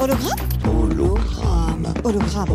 [0.00, 1.92] Hologramme Hologramme.
[2.04, 2.52] Hologramme.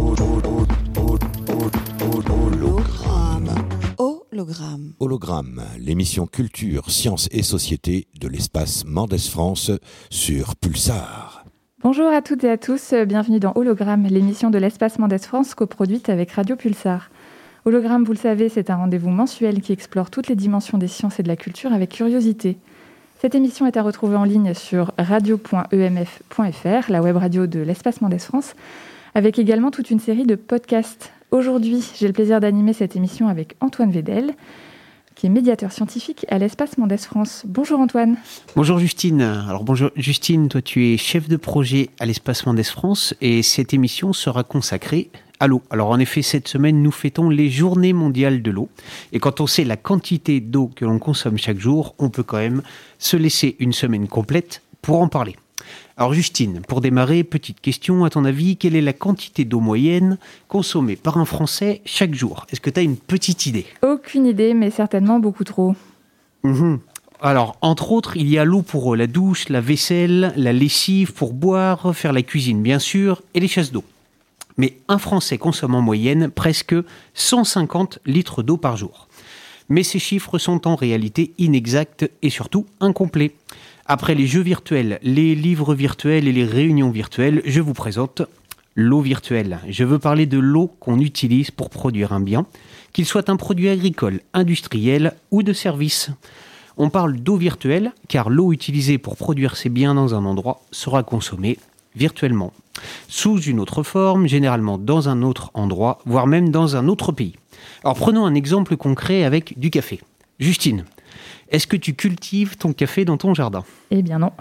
[2.00, 3.50] Hologramme.
[3.98, 4.94] Hologramme.
[5.00, 9.72] Hologramme, l'émission Culture, Sciences et Société de l'espace Mendes France
[10.10, 11.44] sur Pulsar.
[11.84, 16.08] Bonjour à toutes et à tous, bienvenue dans Hologramme, l'émission de l'espace Mendes France coproduite
[16.08, 17.10] avec Radio Pulsar.
[17.66, 21.20] Hologramme, vous le savez, c'est un rendez-vous mensuel qui explore toutes les dimensions des sciences
[21.20, 22.58] et de la culture avec curiosité.
[23.24, 28.20] Cette émission est à retrouver en ligne sur radio.emf.fr, la web radio de l'espace Mendes
[28.20, 28.54] France,
[29.16, 31.14] avec également toute une série de podcasts.
[31.32, 34.34] Aujourd'hui, j'ai le plaisir d'animer cette émission avec Antoine Vedel,
[35.16, 37.44] qui est médiateur scientifique à l'espace Mendes France.
[37.48, 38.18] Bonjour Antoine.
[38.58, 39.22] Bonjour Justine.
[39.22, 43.74] Alors bonjour Justine, toi tu es chef de projet à l'espace Mendes France et cette
[43.74, 45.62] émission sera consacrée à l'eau.
[45.70, 48.70] Alors en effet, cette semaine, nous fêtons les journées mondiales de l'eau.
[49.12, 52.38] Et quand on sait la quantité d'eau que l'on consomme chaque jour, on peut quand
[52.38, 52.62] même
[53.00, 55.36] se laisser une semaine complète pour en parler.
[55.96, 60.18] Alors Justine, pour démarrer, petite question, à ton avis, quelle est la quantité d'eau moyenne
[60.48, 62.48] consommée par un Français chaque jour?
[62.52, 63.66] Est-ce que tu as une petite idée?
[63.84, 65.76] Aucune idée, mais certainement beaucoup trop.
[66.44, 66.80] Mhm.
[67.22, 71.32] Alors, entre autres, il y a l'eau pour la douche, la vaisselle, la lessive, pour
[71.32, 73.86] boire, faire la cuisine, bien sûr, et les chasses d'eau.
[74.58, 76.76] Mais un Français consomme en moyenne presque
[77.14, 79.08] 150 litres d'eau par jour.
[79.70, 83.34] Mais ces chiffres sont en réalité inexacts et surtout incomplets.
[83.86, 88.22] Après les jeux virtuels, les livres virtuels et les réunions virtuelles, je vous présente
[88.76, 89.60] l'eau virtuelle.
[89.70, 92.46] Je veux parler de l'eau qu'on utilise pour produire un bien,
[92.92, 96.12] qu'il soit un produit agricole, industriel ou de service.
[96.78, 101.04] On parle d'eau virtuelle car l'eau utilisée pour produire ces biens dans un endroit sera
[101.04, 101.60] consommée
[101.96, 102.54] virtuellement,
[103.08, 107.36] sous une autre forme, généralement dans un autre endroit, voire même dans un autre pays.
[107.84, 110.02] Alors prenons un exemple concret avec du café.
[110.40, 110.86] Justine,
[111.50, 113.64] est-ce que tu cultives ton café dans ton jardin?
[113.92, 114.32] Eh bien non.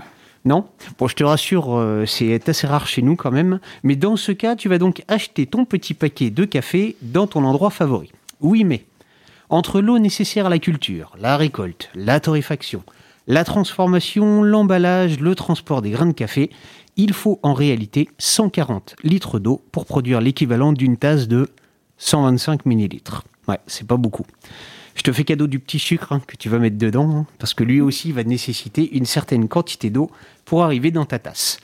[0.44, 0.64] Non?
[0.98, 3.60] Bon, je te rassure, euh, c'est assez rare chez nous quand même.
[3.84, 7.44] Mais dans ce cas, tu vas donc acheter ton petit paquet de café dans ton
[7.44, 8.10] endroit favori.
[8.40, 8.84] Oui, mais
[9.50, 12.82] entre l'eau nécessaire à la culture, la récolte, la torréfaction,
[13.28, 16.50] la transformation, l'emballage, le transport des grains de café,
[16.96, 21.48] il faut en réalité 140 litres d'eau pour produire l'équivalent d'une tasse de
[21.98, 23.24] 125 millilitres.
[23.48, 24.24] Ouais, c'est pas beaucoup.
[24.94, 27.54] Je te fais cadeau du petit sucre hein, que tu vas mettre dedans, hein, parce
[27.54, 30.10] que lui aussi va nécessiter une certaine quantité d'eau
[30.44, 31.58] pour arriver dans ta tasse.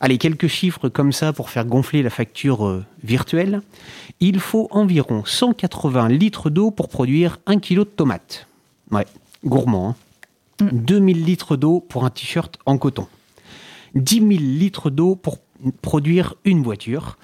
[0.00, 3.60] Allez, quelques chiffres comme ça pour faire gonfler la facture euh, virtuelle.
[4.20, 8.46] Il faut environ 180 litres d'eau pour produire 1 kg de tomates.
[8.90, 9.06] Ouais,
[9.44, 9.90] gourmand.
[10.60, 10.68] Hein.
[10.72, 13.06] 2000 litres d'eau pour un t-shirt en coton.
[13.94, 15.38] 10 000 litres d'eau pour
[15.82, 17.18] produire une voiture.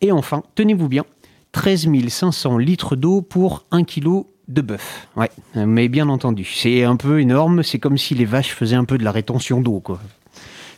[0.00, 1.04] Et enfin, tenez-vous bien,
[1.52, 5.08] 13 500 litres d'eau pour 1 kg de bœuf.
[5.16, 8.84] Ouais, mais bien entendu, c'est un peu énorme, c'est comme si les vaches faisaient un
[8.84, 10.00] peu de la rétention d'eau, quoi.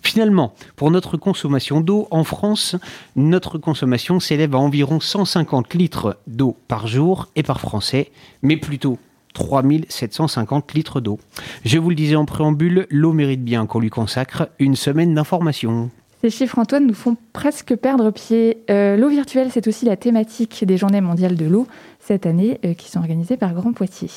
[0.02, 2.76] Finalement, pour notre consommation d'eau en France,
[3.16, 8.10] notre consommation s'élève à environ 150 litres d'eau par jour et par Français,
[8.42, 8.98] mais plutôt
[9.34, 11.18] 3750 litres d'eau.
[11.64, 15.90] Je vous le disais en préambule, l'eau mérite bien qu'on lui consacre une semaine d'information.
[16.22, 18.58] Ces chiffres, Antoine, nous font presque perdre pied.
[18.70, 21.66] Euh, l'eau virtuelle, c'est aussi la thématique des Journées mondiales de l'eau
[21.98, 24.10] cette année, euh, qui sont organisées par Grand Poitiers.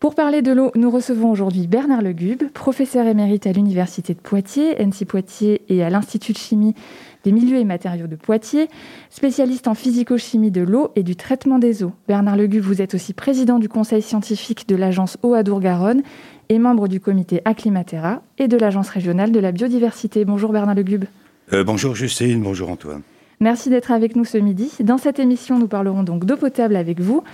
[0.00, 4.74] Pour parler de l'eau, nous recevons aujourd'hui Bernard Legube, professeur émérite à l'Université de Poitiers,
[4.78, 6.74] NC Poitiers et à l'Institut de chimie
[7.24, 8.68] des milieux et matériaux de Poitiers,
[9.10, 11.92] spécialiste en physico-chimie de l'eau et du traitement des eaux.
[12.06, 16.02] Bernard Legube, vous êtes aussi président du conseil scientifique de l'agence Eau Adour-Garonne
[16.48, 20.24] et membre du comité Acclimatera et de l'agence régionale de la biodiversité.
[20.24, 21.06] Bonjour Bernard Legube.
[21.52, 23.02] Euh, bonjour Justine, bonjour Antoine.
[23.40, 24.70] Merci d'être avec nous ce midi.
[24.80, 27.24] Dans cette émission, nous parlerons donc d'eau potable avec vous.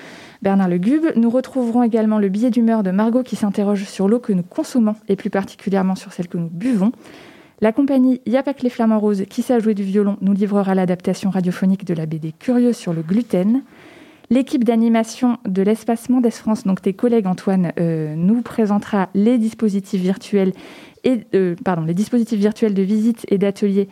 [0.43, 1.07] Bernard Legube.
[1.17, 4.97] Nous retrouverons également le billet d'humeur de Margot qui s'interroge sur l'eau que nous consommons
[5.09, 6.93] et plus particulièrement sur celle que nous buvons.
[7.63, 11.85] La compagnie Yapak les Flamants Roses, qui sait jouer du violon, nous livrera l'adaptation radiophonique
[11.85, 13.63] de la BD Curieux sur le gluten.
[14.31, 20.01] L'équipe d'animation de l'Espace Mendes France, donc tes collègues Antoine, euh, nous présentera les dispositifs
[20.01, 20.55] virtuels
[21.05, 21.55] et euh,
[21.87, 23.89] les dispositifs virtuels de visite et d'atelier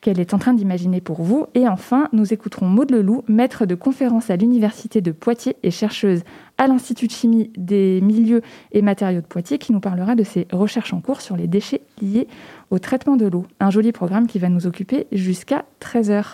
[0.00, 1.46] qu'elle est en train d'imaginer pour vous.
[1.54, 6.22] Et enfin, nous écouterons Maud Leloup, maître de conférence à l'Université de Poitiers et chercheuse
[6.56, 8.42] à l'Institut de chimie des milieux
[8.72, 11.82] et matériaux de Poitiers, qui nous parlera de ses recherches en cours sur les déchets
[12.00, 12.28] liés
[12.70, 13.46] au traitement de l'eau.
[13.60, 16.24] Un joli programme qui va nous occuper jusqu'à 13h.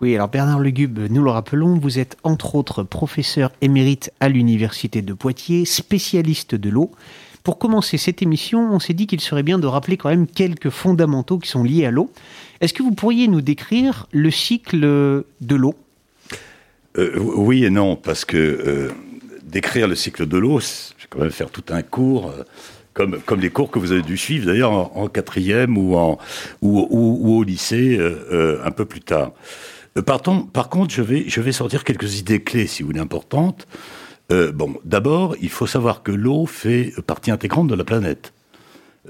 [0.00, 5.00] Oui, alors Bernard Legube, nous le rappelons, vous êtes entre autres professeur émérite à l'Université
[5.00, 6.90] de Poitiers, spécialiste de l'eau.
[7.44, 10.70] Pour commencer cette émission, on s'est dit qu'il serait bien de rappeler quand même quelques
[10.70, 12.10] fondamentaux qui sont liés à l'eau.
[12.60, 15.74] Est-ce que vous pourriez nous décrire le cycle de l'eau?
[16.98, 18.90] Euh, Oui et non, parce que euh,
[19.44, 22.32] décrire le cycle de l'eau, je vais quand même faire tout un cours.
[22.94, 26.18] Comme, comme les cours que vous avez dû suivre d'ailleurs en, quatrième ou, en,
[26.60, 27.98] ou, au lycée
[28.64, 29.32] un peu plus tard.
[30.06, 30.20] Par,
[30.52, 33.66] par contre, je vais, je vais sortir quelques idées clés, si vous voulez, importantes.
[34.30, 38.32] bon, d'abord, il faut savoir que l'eau fait partie intégrante de la planète.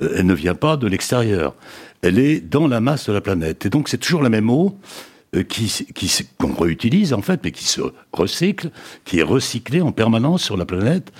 [0.01, 1.55] elle ne vient pas de l'extérieur.
[2.03, 3.65] Elle est dans la masse de la planète.
[3.67, 4.77] Et donc, c'est toujours la même eau
[5.35, 5.73] euh, qui,
[6.39, 7.81] qu'on réutilise en fait, mais qui se
[8.13, 8.71] recycle,
[9.07, 11.11] qui est recyclé en permanence sur la planète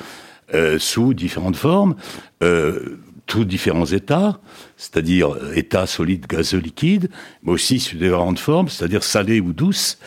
[0.55, 1.97] euh, sous différentes formes,
[2.43, 4.41] euh, tous différents états,
[4.77, 7.09] c'est-à-dire euh, état solide, gazeux, liquide,
[7.43, 9.99] mais aussi sous différentes formes, c'est-à-dire salé ou douce.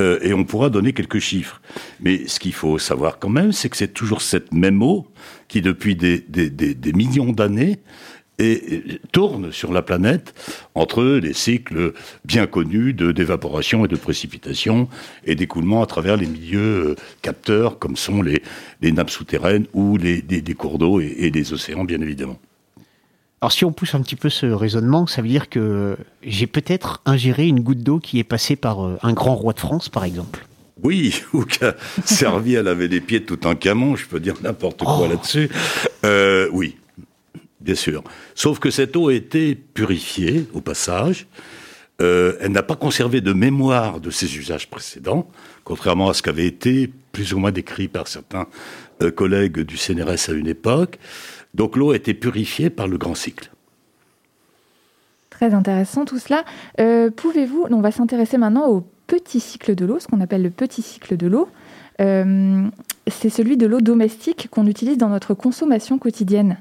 [0.00, 1.60] Euh, et on pourra donner quelques chiffres.
[2.00, 5.06] Mais ce qu'il faut savoir quand même, c'est que c'est toujours cette même eau
[5.46, 7.78] qui, depuis des, des, des millions d'années,
[8.38, 10.34] et tourne sur la planète
[10.74, 11.92] entre les cycles
[12.24, 14.88] bien connus de d'évaporation et de précipitation
[15.24, 18.42] et d'écoulement à travers les milieux euh, capteurs comme sont les,
[18.80, 22.38] les nappes souterraines ou les, des, cours d'eau et, et, les océans bien évidemment.
[23.40, 27.02] Alors si on pousse un petit peu ce raisonnement, ça veut dire que j'ai peut-être
[27.04, 30.04] ingéré une goutte d'eau qui est passée par euh, un grand roi de France par
[30.04, 30.46] exemple.
[30.82, 34.18] Oui, ou qui a servi à laver les pieds de tout un camon, je peux
[34.18, 35.08] dire n'importe quoi oh.
[35.08, 35.50] là-dessus.
[36.04, 36.76] Euh, oui,
[37.64, 38.04] bien sûr.
[38.34, 41.26] Sauf que cette eau a été purifiée au passage.
[42.02, 45.28] Euh, elle n'a pas conservé de mémoire de ses usages précédents,
[45.62, 48.46] contrairement à ce qu'avait été plus ou moins décrit par certains
[49.02, 50.98] euh, collègues du CNRS à une époque.
[51.54, 53.50] Donc l'eau a été purifiée par le grand cycle.
[55.30, 56.44] Très intéressant tout cela.
[56.80, 60.50] Euh, pouvez-vous, on va s'intéresser maintenant au petit cycle de l'eau, ce qu'on appelle le
[60.50, 61.48] petit cycle de l'eau.
[61.98, 66.58] c'est celui de l'eau domestique qu'on utilise dans notre consommation quotidienne.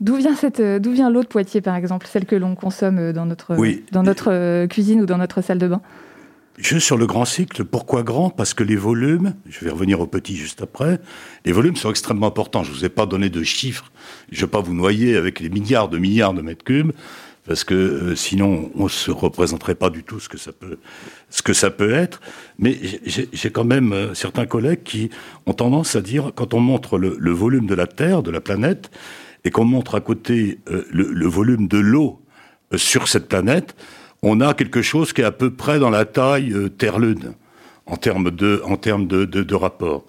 [0.00, 2.98] D'où vient, cette, euh, d'où vient l'eau de Poitiers, par exemple, celle que l'on consomme
[2.98, 3.56] euh, dans notre,
[3.92, 5.80] dans notre euh, cuisine ou dans notre salle de bain?
[6.58, 8.30] Juste sur le grand cycle, pourquoi grand?
[8.30, 10.98] Parce que les volumes, je vais revenir au petit juste après,
[11.44, 12.64] les volumes sont extrêmement importants.
[12.64, 13.92] Je ne vous ai pas donné de chiffres,
[14.32, 16.92] je ne vais pas vous noyer avec les milliards de milliards de mètres cubes
[17.48, 20.78] parce que euh, sinon on se représenterait pas du tout ce que ça peut,
[21.30, 22.20] ce que ça peut être.
[22.58, 25.10] Mais j'ai quand même euh, certains collègues qui
[25.46, 28.90] ont tendance à dire, quand on montre le, volume de la Terre, de la planète,
[29.44, 32.20] et qu'on montre à côté euh, le, volume de l'eau
[32.76, 33.74] sur cette planète,
[34.22, 37.32] on a quelque chose qui est à peu près dans la taille Terre-Lune
[37.86, 40.04] en termes de, en termes de rapport.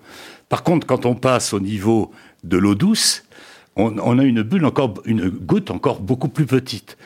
[0.49, 2.11] Par contre, quand on passe au niveau
[2.43, 3.23] de l'eau douce,
[3.77, 6.97] on, on, a une bulle encore, une goutte encore beaucoup plus petite.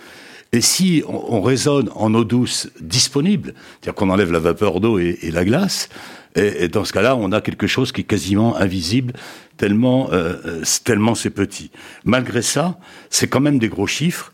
[0.54, 5.18] Et si on, raisonne en eau douce disponible, c'est-à-dire qu'on enlève la vapeur d'eau et,
[5.32, 5.90] la glace,
[6.36, 9.14] et, dans ce cas-là, on a quelque chose qui est quasiment invisible,
[9.58, 11.72] tellement, euh, euh, tellement c'est petit.
[12.06, 12.78] Malgré ça,
[13.10, 14.32] c'est quand même des gros chiffres.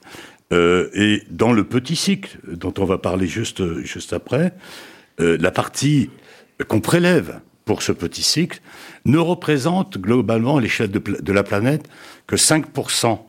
[0.51, 4.53] Euh, et dans le petit cycle, dont on va parler juste, juste après,
[5.19, 6.09] la partie
[6.69, 8.61] qu'on prélève pour ce petit cycle
[9.03, 11.89] ne représente globalement à l'échelle de, de, la planète
[12.25, 13.19] que 5%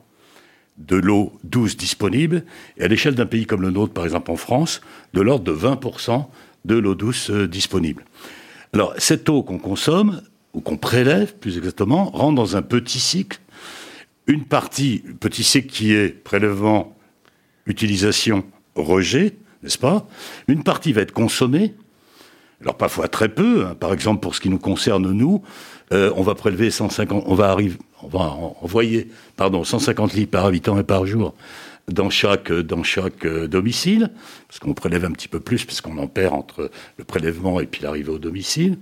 [0.86, 2.44] de l'eau douce disponible,
[2.76, 4.80] et à l'échelle d'un pays comme le nôtre, par exemple en France,
[5.14, 6.26] de l'ordre de 20%
[6.64, 8.04] de l'eau douce euh, disponible.
[8.72, 10.22] Alors, cette eau qu'on consomme,
[10.52, 13.40] ou qu'on prélève plus exactement, rentre dans un petit cycle.
[14.26, 16.96] Une partie, petit cycle qui est prélèvement,
[17.66, 18.44] utilisation,
[18.74, 20.06] rejet, n'est-ce pas?
[20.48, 21.74] Une partie va être consommée,
[22.60, 23.74] alors parfois très peu, hein.
[23.74, 25.42] par exemple pour ce qui nous concerne nous,
[25.92, 30.46] euh, on va prélever 150, on va arriver, on va envoyer, pardon, 150 litres par
[30.46, 31.34] habitant et par jour
[31.88, 34.10] dans chaque dans chaque euh, domicile,
[34.48, 37.66] parce qu'on prélève un petit peu plus, parce qu'on en perd entre le prélèvement et
[37.66, 38.78] puis l'arrivée au domicile,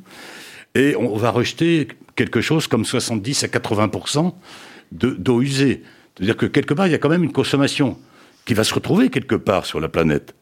[0.75, 4.35] et on va rejeter quelque chose comme 70 à 80%
[4.93, 5.83] d'eau usée.
[6.15, 7.97] C'est-à-dire que quelque part, il y a quand même une consommation
[8.45, 10.35] qui va se retrouver quelque part sur la planète.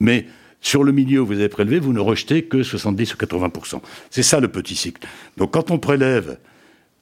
[0.00, 0.26] Mais
[0.60, 4.22] sur le milieu où vous avez prélevé, vous ne rejetez que 70 ou 80% C'est
[4.22, 5.06] ça le petit cycle.
[5.36, 6.38] Donc quand on prélève,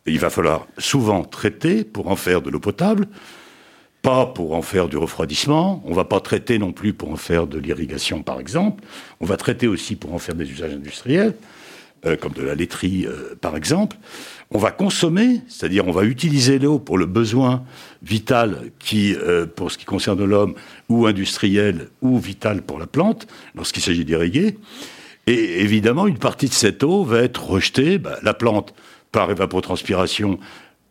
[0.06, 3.08] il va falloir souvent traiter pour en faire de l'eau potable,
[4.02, 7.46] pas pour en faire du refroidissement, on va pas traiter non plus pour en faire
[7.46, 8.84] de l'irrigation par exemple,
[9.20, 11.34] on va traiter aussi pour en faire des usages industriels,
[12.04, 13.96] euh, comme de la laiterie euh, par exemple.
[14.52, 17.64] On va consommer, c'est-à-dire on va utiliser l'eau pour le besoin
[18.02, 20.54] vital qui, euh, pour ce qui concerne l'homme,
[20.88, 24.58] ou industriel, ou vital pour la plante, lorsqu'il s'agit d'irriguer.
[25.26, 28.72] Et évidemment, une partie de cette eau va être rejetée, bah, la plante
[29.16, 30.38] par évapotranspiration,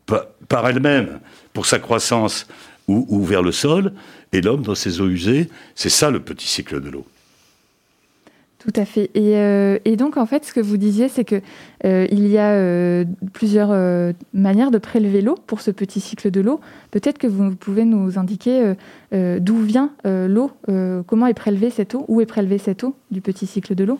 [0.08, 1.20] par, elle-même,
[1.54, 2.48] pour sa croissance,
[2.88, 3.94] ou, ou vers le sol,
[4.34, 5.48] et l'homme dans ses eaux usées.
[5.76, 7.06] C'est ça le petit cycle de l'eau.
[8.58, 9.12] Tout à fait.
[9.14, 11.40] Et, euh, et, donc, en fait, ce que vous disiez, c'est que
[11.86, 16.32] euh, il y a euh, plusieurs euh, manières de prélever l'eau pour ce petit cycle
[16.32, 16.60] de l'eau.
[16.90, 18.74] Peut-être que vous pouvez nous indiquer
[19.12, 20.50] d'où vient l'eau,
[21.06, 24.00] comment est prélevée cette eau, où est prélevée cette eau du petit cycle de l'eau?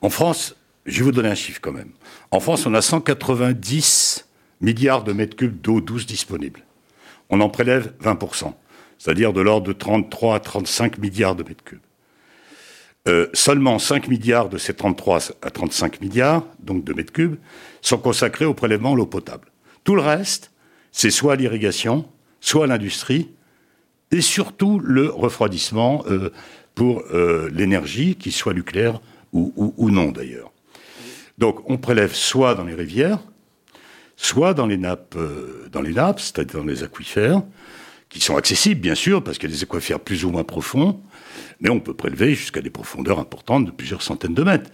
[0.00, 0.56] En France,
[0.86, 1.90] je vais vous donner un chiffre quand même.
[2.30, 4.26] En France, on a 190
[4.60, 6.60] milliards de mètres cubes d'eau douce disponibles.
[7.30, 8.52] On en prélève 20%,
[8.98, 11.80] c'est-à-dire de l'ordre de 33 à 35 milliards de mètres cubes.
[13.06, 17.36] Euh, seulement 5 milliards de ces 33 à 35 milliards, donc de mètres cubes,
[17.82, 19.48] sont consacrés au prélèvement de l'eau potable.
[19.84, 20.52] Tout le reste,
[20.90, 22.06] c'est soit l'irrigation,
[22.40, 23.30] soit l'industrie,
[24.10, 26.30] et surtout le refroidissement euh,
[26.74, 29.00] pour euh, l'énergie, qu'il soit nucléaire
[29.32, 30.53] ou non d'ailleurs.
[31.38, 33.18] Donc on prélève soit dans les rivières,
[34.16, 35.16] soit dans les nappes,
[35.72, 37.42] dans les nappes, c'est-à-dire dans les aquifères,
[38.08, 41.00] qui sont accessibles bien sûr, parce qu'il y a des aquifères plus ou moins profonds,
[41.60, 44.70] mais on peut prélever jusqu'à des profondeurs importantes de plusieurs centaines de mètres.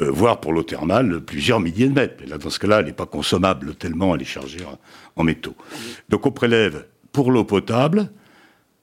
[0.00, 2.14] Euh, voire pour l'eau thermale, plusieurs milliers de mètres.
[2.20, 4.60] Mais là, dans ce cas-là, elle n'est pas consommable tellement elle est chargée
[5.16, 5.54] en métaux.
[6.08, 8.10] Donc on prélève pour l'eau potable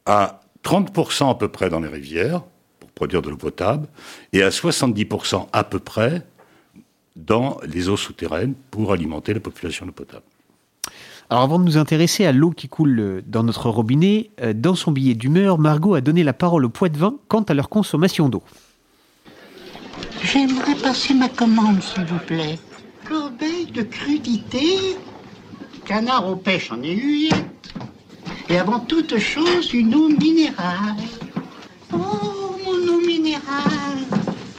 [0.05, 2.43] à 30% à peu près dans les rivières,
[2.79, 3.87] pour produire de l'eau potable,
[4.33, 6.23] et à 70% à peu près
[7.25, 10.23] dans les eaux souterraines pour alimenter la population d'eau potable.
[11.29, 14.73] Alors avant de nous intéresser à l'eau qui coule euh, dans notre robinet, euh, dans
[14.73, 17.69] son billet d'humeur, Margot a donné la parole aux poids de vin quant à leur
[17.69, 18.41] consommation d'eau.
[20.23, 22.57] J'aimerais passer ma commande, s'il vous plaît.
[23.07, 24.97] Corbeille de crudité,
[25.85, 27.73] canard aux pêches en aiguillette,
[28.49, 30.95] et avant toute chose, une eau minérale.
[31.93, 31.97] Oh,
[32.65, 33.99] mon eau minérale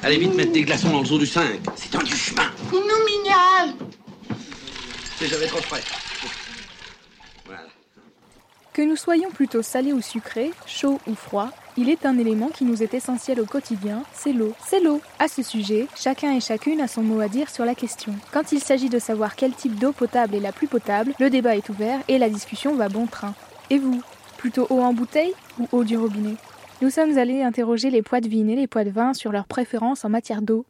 [0.02, 2.78] Allez vite mettre des glaçons dans le zoo du 5, c'est un du chemin Mon
[2.78, 3.74] eau minérale
[5.20, 5.82] C'est jamais trop frais.
[8.72, 12.64] Que nous soyons plutôt salés ou sucrés, chauds ou froids, il est un élément qui
[12.64, 14.54] nous est essentiel au quotidien, c'est l'eau.
[14.66, 15.02] C'est l'eau.
[15.18, 18.14] À ce sujet, chacun et chacune a son mot à dire sur la question.
[18.32, 21.54] Quand il s'agit de savoir quel type d'eau potable est la plus potable, le débat
[21.54, 23.34] est ouvert et la discussion va bon train.
[23.68, 24.00] Et vous
[24.38, 26.36] Plutôt eau en bouteille ou eau du robinet?
[26.80, 29.46] Nous sommes allés interroger les poids de vigne et les poids de vin sur leurs
[29.46, 30.64] préférences en matière d'eau.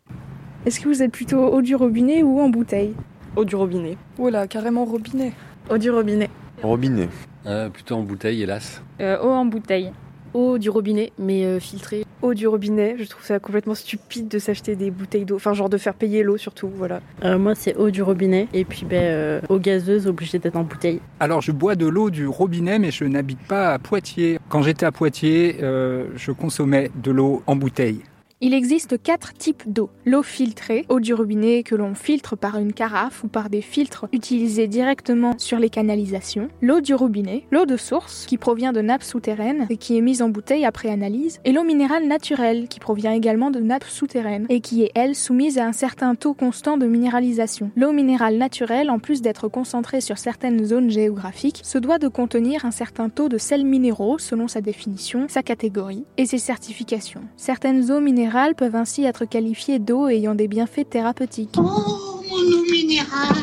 [0.67, 2.97] Est-ce que vous êtes plutôt eau du robinet ou en bouteille?
[3.37, 3.97] Eau du robinet.
[4.17, 5.33] Voilà, carrément robinet.
[5.71, 6.29] Eau du robinet.
[6.63, 7.09] Robinet.
[7.47, 8.83] Euh, plutôt en bouteille, hélas.
[9.01, 9.93] Euh, eau en bouteille.
[10.35, 12.05] Eau du robinet, mais euh, filtrée.
[12.23, 15.71] Eau du robinet, je trouve ça complètement stupide de s'acheter des bouteilles d'eau, enfin genre
[15.71, 17.01] de faire payer l'eau surtout, voilà.
[17.25, 20.65] Euh, moi c'est eau du robinet, et puis ben, euh, eau gazeuse obligée d'être en
[20.65, 21.01] bouteille.
[21.19, 24.39] Alors je bois de l'eau du robinet, mais je n'habite pas à Poitiers.
[24.51, 28.03] Quand j'étais à Poitiers, euh, je consommais de l'eau en bouteille.
[28.43, 29.91] Il existe quatre types d'eau.
[30.07, 34.07] L'eau filtrée, eau du robinet que l'on filtre par une carafe ou par des filtres
[34.15, 36.49] utilisés directement sur les canalisations.
[36.63, 40.23] L'eau du robinet, l'eau de source qui provient de nappes souterraines et qui est mise
[40.23, 41.39] en bouteille après analyse.
[41.45, 45.59] Et l'eau minérale naturelle qui provient également de nappes souterraines et qui est elle soumise
[45.59, 47.71] à un certain taux constant de minéralisation.
[47.77, 52.65] L'eau minérale naturelle, en plus d'être concentrée sur certaines zones géographiques, se doit de contenir
[52.65, 57.25] un certain taux de sels minéraux selon sa définition, sa catégorie et ses certifications.
[57.37, 61.57] Certaines eaux minérales peuvent ainsi être qualifiées d'eau ayant des bienfaits thérapeutiques.
[61.59, 62.20] Oh,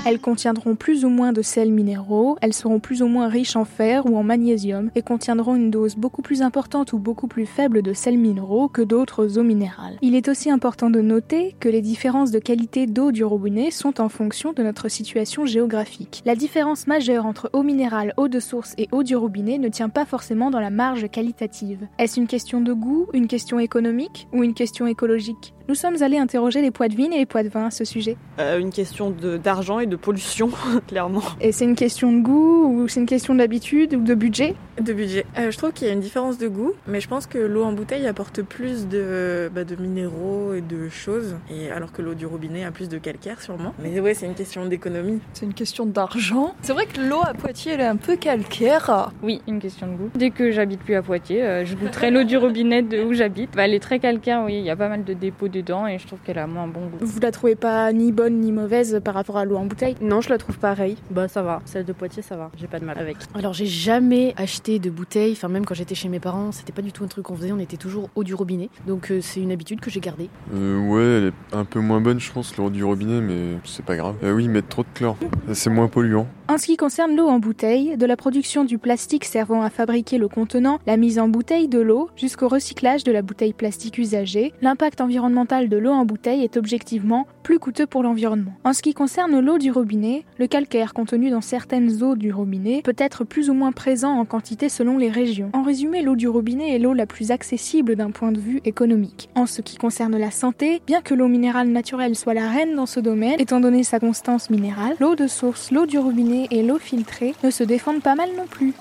[0.05, 3.65] Elles contiendront plus ou moins de sels minéraux, elles seront plus ou moins riches en
[3.65, 7.81] fer ou en magnésium et contiendront une dose beaucoup plus importante ou beaucoup plus faible
[7.81, 9.97] de sels minéraux que d'autres eaux minérales.
[10.01, 13.99] Il est aussi important de noter que les différences de qualité d'eau du robinet sont
[13.99, 16.21] en fonction de notre situation géographique.
[16.25, 19.89] La différence majeure entre eau minérale, eau de source et eau du robinet ne tient
[19.89, 21.87] pas forcément dans la marge qualitative.
[21.99, 25.53] Est-ce une question de goût, une question économique ou une question écologique?
[25.69, 27.83] Nous sommes allés interroger les poids de vigne et les poids de vin à ce
[27.83, 28.15] sujet.
[28.39, 30.49] Euh, une question d'argent et de pollution,
[30.87, 31.23] clairement.
[31.41, 34.55] Et c'est une question de goût ou c'est une question d'habitude ou de budget?
[34.79, 35.25] De budget.
[35.37, 37.63] Euh, je trouve qu'il y a une différence de goût, mais je pense que l'eau
[37.63, 42.13] en bouteille apporte plus de, bah, de minéraux et de choses, et alors que l'eau
[42.13, 43.73] du robinet a plus de calcaire sûrement.
[43.83, 45.19] Mais ouais, c'est une question d'économie.
[45.33, 46.55] C'est une question d'argent.
[46.61, 49.11] C'est vrai que l'eau à Poitiers, elle est un peu calcaire.
[49.21, 50.09] Oui, une question de goût.
[50.15, 53.49] Dès que j'habite plus à Poitiers, euh, je goûterai l'eau du robinet de où j'habite.
[53.53, 55.99] Bah, elle est très calcaire, oui, il y a pas mal de dépôts dedans et
[55.99, 56.97] je trouve qu'elle a moins bon goût.
[57.01, 60.21] Vous la trouvez pas ni bonne ni mauvaise par rapport à l'eau en bouteille Non,
[60.21, 60.97] je la trouve pareille.
[61.11, 63.17] Bah ça va, celle de Poitiers ça va, j'ai pas de mal avec.
[63.35, 66.81] Alors j'ai jamais acheté de bouteille, enfin même quand j'étais chez mes parents, c'était pas
[66.81, 68.69] du tout un truc qu'on faisait, on était toujours eau du robinet.
[68.85, 70.29] Donc euh, c'est une habitude que j'ai gardée.
[70.53, 73.85] Euh, ouais, elle est un peu moins bonne je pense l'eau du robinet, mais c'est
[73.85, 74.15] pas grave.
[74.23, 75.17] Euh, oui, mettre trop de chlore,
[75.53, 76.27] c'est moins polluant.
[76.49, 80.17] En ce qui concerne l'eau en bouteille, de la production du plastique servant à fabriquer
[80.17, 84.53] le contenant, la mise en bouteille de l'eau, jusqu'au recyclage de la bouteille plastique usagée,
[84.61, 88.53] l'impact environnemental de l'eau en bouteille est objectivement plus coûteux pour l'environnement.
[88.63, 92.81] En ce qui concerne l'eau du robinet, le calcaire contenu dans certaines eaux du robinet
[92.81, 95.49] peut être plus ou moins présent en quantité selon les régions.
[95.51, 99.29] En résumé, l'eau du robinet est l'eau la plus accessible d'un point de vue économique.
[99.35, 102.85] En ce qui concerne la santé, bien que l'eau minérale naturelle soit la reine dans
[102.85, 106.77] ce domaine, étant donné sa constance minérale, l'eau de source, l'eau du robinet et l'eau
[106.77, 108.73] filtrée ne se défendent pas mal non plus.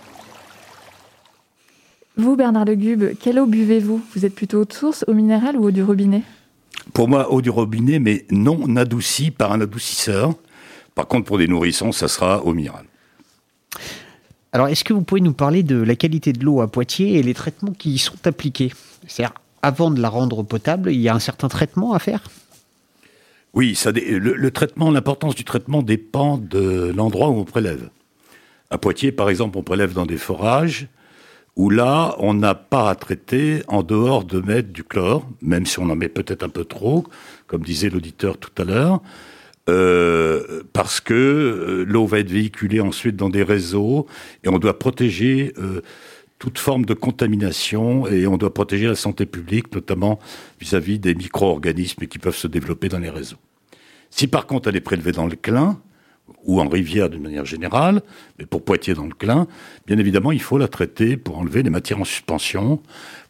[2.16, 4.02] Vous, Bernard Legube, quelle eau buvez-vous?
[4.14, 6.22] Vous êtes plutôt eau de source, eau minérale ou eau du robinet?
[6.92, 10.34] Pour moi, eau du robinet, mais non adoucie par un adoucisseur,
[10.96, 12.86] Par contre, pour des nourrissons, ça sera au minéral.
[14.52, 17.22] Alors, est-ce que vous pouvez nous parler de la qualité de l'eau à Poitiers et
[17.22, 18.72] les traitements qui y sont appliqués?
[19.06, 22.22] C'est-à-dire, avant de la rendre potable, il y a un certain traitement à faire?
[23.54, 27.88] Oui, ça, le traitement, l'importance du traitement dépend de l'endroit où on prélève.
[28.70, 30.88] À Poitiers, par exemple, on prélève dans des forages
[31.56, 35.78] où là, on n'a pas à traiter en dehors de mettre du chlore, même si
[35.78, 37.04] on en met peut-être un peu trop,
[37.46, 39.00] comme disait l'auditeur tout à l'heure,
[39.68, 44.06] euh, parce que euh, l'eau va être véhiculée ensuite dans des réseaux
[44.44, 45.80] et on doit protéger euh,
[46.38, 50.18] toute forme de contamination et on doit protéger la santé publique, notamment
[50.60, 53.38] vis-à-vis des micro-organismes qui peuvent se développer dans les réseaux.
[54.10, 55.80] Si par contre elle est prélevée dans le Clin,
[56.44, 58.02] ou en rivière d'une manière générale,
[58.38, 59.46] mais pour Poitiers dans le Clin,
[59.86, 62.80] bien évidemment, il faut la traiter pour enlever les matières en suspension,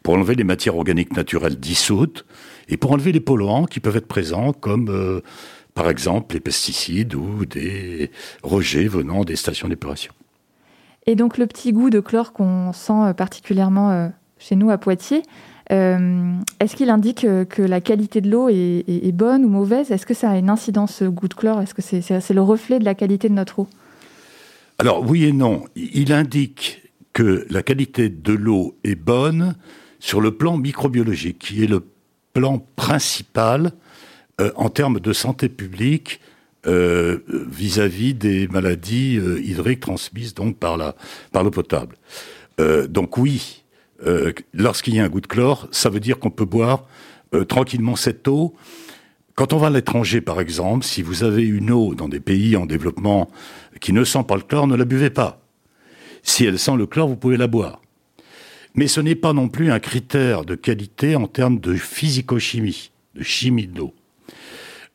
[0.03, 2.25] pour enlever les matières organiques naturelles dissoutes,
[2.69, 5.21] et pour enlever les polluants qui peuvent être présents, comme euh,
[5.73, 8.11] par exemple les pesticides ou des
[8.43, 10.13] rejets venant des stations d'épuration.
[11.07, 14.77] Et donc le petit goût de chlore qu'on sent euh, particulièrement euh, chez nous à
[14.77, 15.23] Poitiers,
[15.71, 19.89] euh, est-ce qu'il indique que la qualité de l'eau est, bonne ou mauvaise?
[19.91, 21.61] Est-ce que ça a une incidence, ce goût de chlore?
[21.61, 23.67] Est-ce que c'est le reflet de la qualité de notre eau?
[24.79, 25.63] Alors oui et non.
[25.75, 29.55] Il indique que la qualité de l'eau est bonne
[29.99, 31.83] sur le plan microbiologique, qui est le
[32.33, 33.71] plan principal
[34.55, 36.21] en termes de santé publique
[36.67, 40.77] euh, vis-à-vis des maladies euh, hydriques transmises par
[41.31, 41.95] par l'eau potable.
[42.59, 43.63] Euh, donc oui,
[44.53, 46.85] lorsqu'il y a un goût de chlore, ça veut dire qu'on peut boire
[47.47, 48.53] tranquillement cette eau.
[49.33, 52.55] Quand on va à l'étranger, par exemple, si vous avez une eau dans des pays
[52.55, 53.29] en développement
[53.81, 55.41] qui ne sent pas le chlore, ne la buvez pas.
[56.21, 57.81] Si elle sent le chlore, vous pouvez la boire.
[58.75, 63.23] Mais ce n'est pas non plus un critère de qualité en termes de physico-chimie, de
[63.23, 63.93] chimie de l'eau.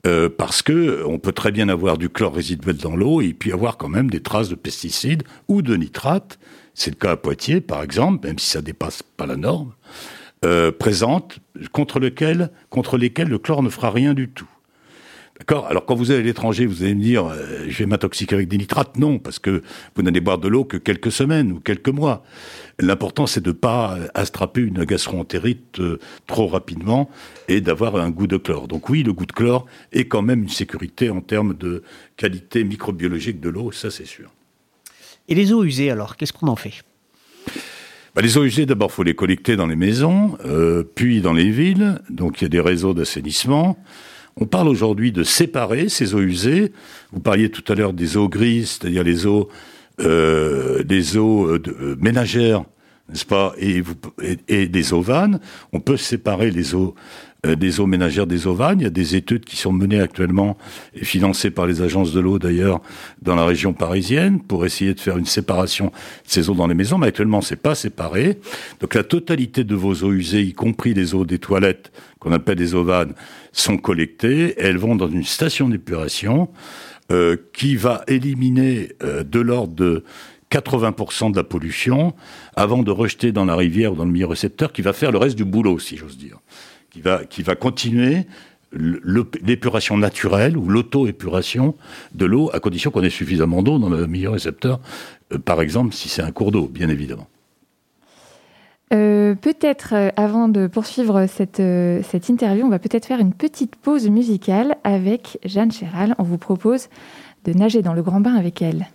[0.04, 3.52] Euh, parce que on peut très bien avoir du chlore résiduel dans l'eau et puis
[3.52, 6.40] avoir quand même des traces de pesticides ou de nitrates.
[6.74, 9.72] C'est le cas à Poitiers, par exemple, même si ça dépasse pas la norme,
[10.44, 11.38] euh, présentes
[11.70, 14.48] contre, lequel, contre lesquelles le chlore ne fera rien du tout.
[15.38, 18.34] D'accord Alors quand vous allez à l'étranger, vous allez me dire, euh, je vais m'intoxiquer
[18.34, 18.96] avec des nitrates.
[18.98, 19.62] Non, parce que
[19.96, 22.22] vous n'allez boire de l'eau que quelques semaines ou quelques mois.
[22.78, 27.10] L'important, c'est de ne pas euh, astraper une gastroentérite euh, trop rapidement
[27.48, 28.68] et d'avoir un goût de chlore.
[28.68, 31.82] Donc oui, le goût de chlore est quand même une sécurité en termes de
[32.16, 34.30] qualité microbiologique de l'eau, ça c'est sûr.
[35.28, 36.84] Et les eaux usées, alors, qu'est-ce qu'on en fait?
[38.14, 41.50] Bah, les eaux usées, d'abord, faut les collecter dans les maisons, euh, puis dans les
[41.50, 42.00] villes.
[42.10, 43.78] Donc, il y a des réseaux d'assainissement.
[44.36, 46.72] On parle aujourd'hui de séparer ces eaux usées.
[47.12, 49.48] Vous parliez tout à l'heure des eaux grises, c'est-à-dire les eaux,
[50.00, 52.64] euh, des eaux euh, euh, ménagères,
[53.08, 53.82] n'est-ce pas, et,
[54.68, 55.38] des eaux vannes.
[55.72, 56.94] On peut séparer les eaux
[57.44, 58.78] des eaux ménagères des eaux vannes.
[58.78, 60.56] Il y a des études qui sont menées actuellement
[60.94, 62.80] et financées par les agences de l'eau d'ailleurs
[63.20, 65.90] dans la région parisienne pour essayer de faire une séparation de
[66.24, 66.98] ces eaux dans les maisons.
[66.98, 68.38] Mais actuellement, c'est pas séparé.
[68.80, 71.90] Donc la totalité de vos eaux usées, y compris les eaux des toilettes
[72.20, 73.14] qu'on appelle des eaux vannes,
[73.52, 74.54] sont collectées.
[74.58, 76.48] Elles vont dans une station d'épuration
[77.10, 80.04] euh, qui va éliminer euh, de l'ordre de
[80.50, 82.14] 80% de la pollution
[82.56, 85.18] avant de rejeter dans la rivière ou dans le milieu récepteur qui va faire le
[85.18, 86.38] reste du boulot, si j'ose dire
[86.92, 88.26] qui va, qui va continuer
[88.72, 91.74] l'épuration naturelle ou l'auto-épuration
[92.14, 94.80] de l'eau, à condition qu'on ait suffisamment d'eau dans le milieu récepteur,
[95.32, 97.28] euh, par exemple si c'est un cours d'eau, bien évidemment.
[98.92, 103.32] Euh, peut-être, euh, avant de poursuivre cette, euh, cette interview, on va peut-être faire une
[103.32, 106.14] petite pause musicale avec Jeanne Chéral.
[106.18, 106.88] On vous propose
[107.44, 108.88] de nager dans le grand bain avec elle.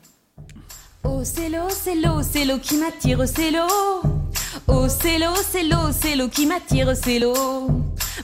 [1.04, 4.27] Oh c'est l'eau, c'est l'eau, c'est l'eau qui m'attire, c'est l'eau.
[4.68, 7.68] Oh c'est l'eau, c'est l'eau, c'est l'eau qui m'attire, c'est l'eau.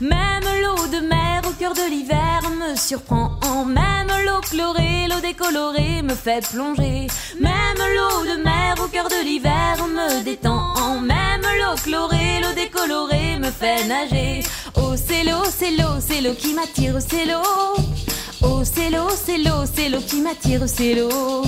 [0.02, 3.32] Même l'eau de mer au cœur de l'hiver me surprend.
[3.66, 7.08] Même l'eau chlorée, l'eau décolorée me fait plonger.
[7.40, 11.00] Même l'eau de mer au cœur de l'hiver me détend.
[11.02, 14.44] Même l'eau chlorée, l'eau décolorée me fait nager.
[14.76, 17.76] Oh c'est l'eau, c'est l'eau, c'est l'eau qui m'attire, c'est l'eau.
[18.44, 21.44] Oh c'est l'eau, c'est l'eau, c'est l'eau qui m'attire, c'est l'eau.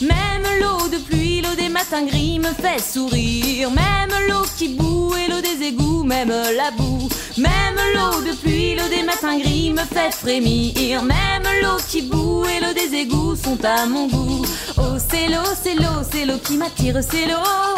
[0.00, 3.70] Même l'eau de pluie, l'eau des matins gris me fait sourire.
[3.70, 7.08] Même l'eau qui boue et l'eau des égouts, même la boue.
[7.38, 11.02] Même l'eau de pluie, l'eau des matins gris me fait frémir.
[11.02, 14.44] Même l'eau qui boue et l'eau des égouts sont à mon goût.
[14.76, 17.74] Oh c'est l'eau, c'est l'eau, c'est l'eau qui m'attire, c'est l'eau.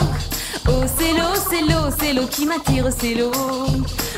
[0.69, 3.33] Oh c'est l'eau, c'est l'eau, c'est l'eau qui m'attire, c'est l'eau.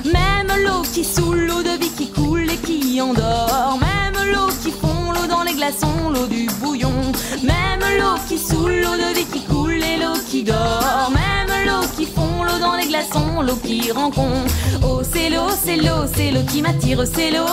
[0.05, 3.79] Même l'eau qui saoule, l'eau de vie qui coule et qui endort.
[3.81, 6.95] Même l'eau qui fond, l'eau dans les glaçons, l'eau du bouillon.
[7.43, 11.13] Même l'eau qui saoule, l'eau de vie qui coule et l'eau qui dort.
[11.13, 14.53] Même l'eau qui fond, l'eau dans les glaçons, l'eau qui rencontre.
[14.83, 17.47] Oh c'est l'eau, c'est l'eau, c'est l'eau qui m'attire, c'est l'eau.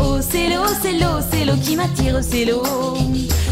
[0.00, 2.62] Oh, c'est l'eau, c'est l'eau, c'est l'eau qui m'attire, c'est l'eau.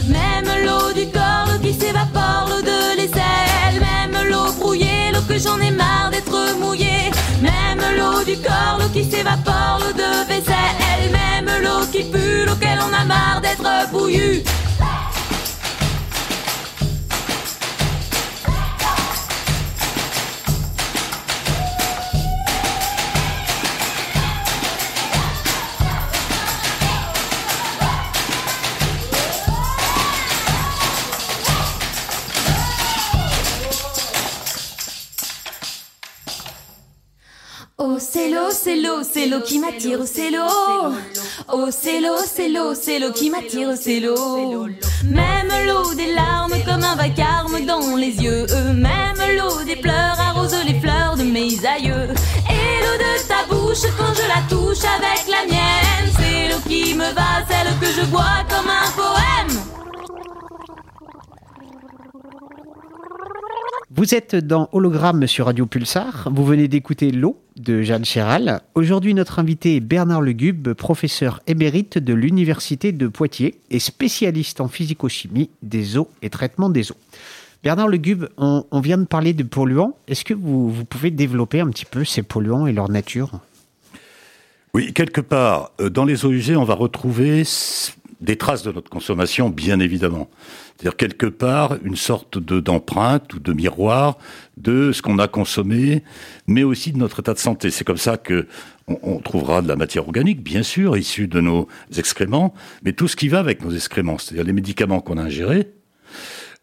[0.08, 3.45] Même l'eau du corps, qui s'évapore, l'eau de l'eau
[5.26, 7.10] que j'en ai marre d'être mouillée.
[7.42, 11.10] Même l'eau du corps, l'eau qui s'évapore, l'eau de vaisselle.
[11.10, 14.42] Même l'eau qui pue, l'eau qu'elle en a marre d'être bouillue.
[38.96, 40.94] L'eau, c'est l'eau, c'est l'eau qui m'attire, c'est l'eau.
[41.52, 44.66] Oh, c'est l'eau, c'est l'eau, c'est l'eau qui m'attire, c'est l'eau.
[45.04, 48.46] Même l'eau des larmes comme un vacarme dans les yeux.
[48.74, 52.08] Même l'eau des pleurs arrose les fleurs de mes aïeux.
[52.50, 56.12] Et l'eau de ta bouche quand je la touche avec la mienne.
[56.18, 59.75] C'est l'eau qui me va, celle que je bois comme un poème.
[63.96, 66.28] Vous êtes dans Hologramme sur Radio Pulsar.
[66.30, 68.60] Vous venez d'écouter L'eau de Jeanne Chéral.
[68.74, 74.68] Aujourd'hui, notre invité est Bernard Legube, professeur émérite de l'Université de Poitiers et spécialiste en
[74.68, 76.96] physico-chimie des eaux et traitement des eaux.
[77.64, 79.96] Bernard Legube, on, vient de parler de polluants.
[80.08, 83.40] Est-ce que vous, pouvez développer un petit peu ces polluants et leur nature?
[84.74, 87.44] Oui, quelque part, euh, dans les eaux usées, on va retrouver
[88.20, 90.28] des traces de notre consommation, bien évidemment.
[90.76, 94.18] C'est-à-dire quelque part une sorte de d'empreinte ou de miroir
[94.56, 96.02] de ce qu'on a consommé,
[96.46, 97.70] mais aussi de notre état de santé.
[97.70, 98.46] C'est comme ça que
[98.88, 103.16] on trouvera de la matière organique, bien sûr, issue de nos excréments, mais tout ce
[103.16, 105.72] qui va avec nos excréments, c'est-à-dire les médicaments qu'on a ingérés,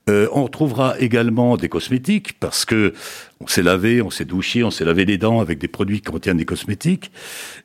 [0.10, 2.94] euh, on retrouvera également des cosmétiques parce que
[3.40, 6.12] on s'est lavé, on s'est douché, on s'est lavé les dents avec des produits qui
[6.12, 7.12] contiennent des cosmétiques.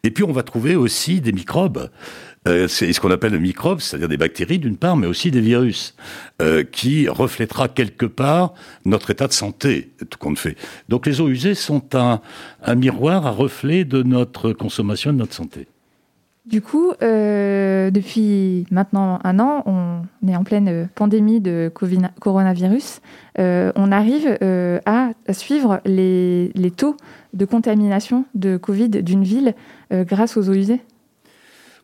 [0.04, 1.90] Et puis on va trouver aussi des microbes.
[2.48, 5.40] Euh, c'est ce qu'on appelle le microbe, c'est-à-dire des bactéries d'une part, mais aussi des
[5.40, 5.94] virus,
[6.40, 10.56] euh, qui reflètera quelque part notre état de santé, tout compte fait.
[10.88, 12.20] Donc les eaux usées sont un,
[12.74, 15.66] miroir, un reflet de notre consommation de notre santé.
[16.46, 21.70] Du coup, euh, depuis maintenant un an, on est en pleine pandémie de
[22.20, 23.02] coronavirus.
[23.36, 24.38] On arrive
[24.86, 26.96] à, suivre les, taux
[27.34, 29.54] de contamination de Covid d'une ville
[29.90, 30.80] grâce aux eaux usées?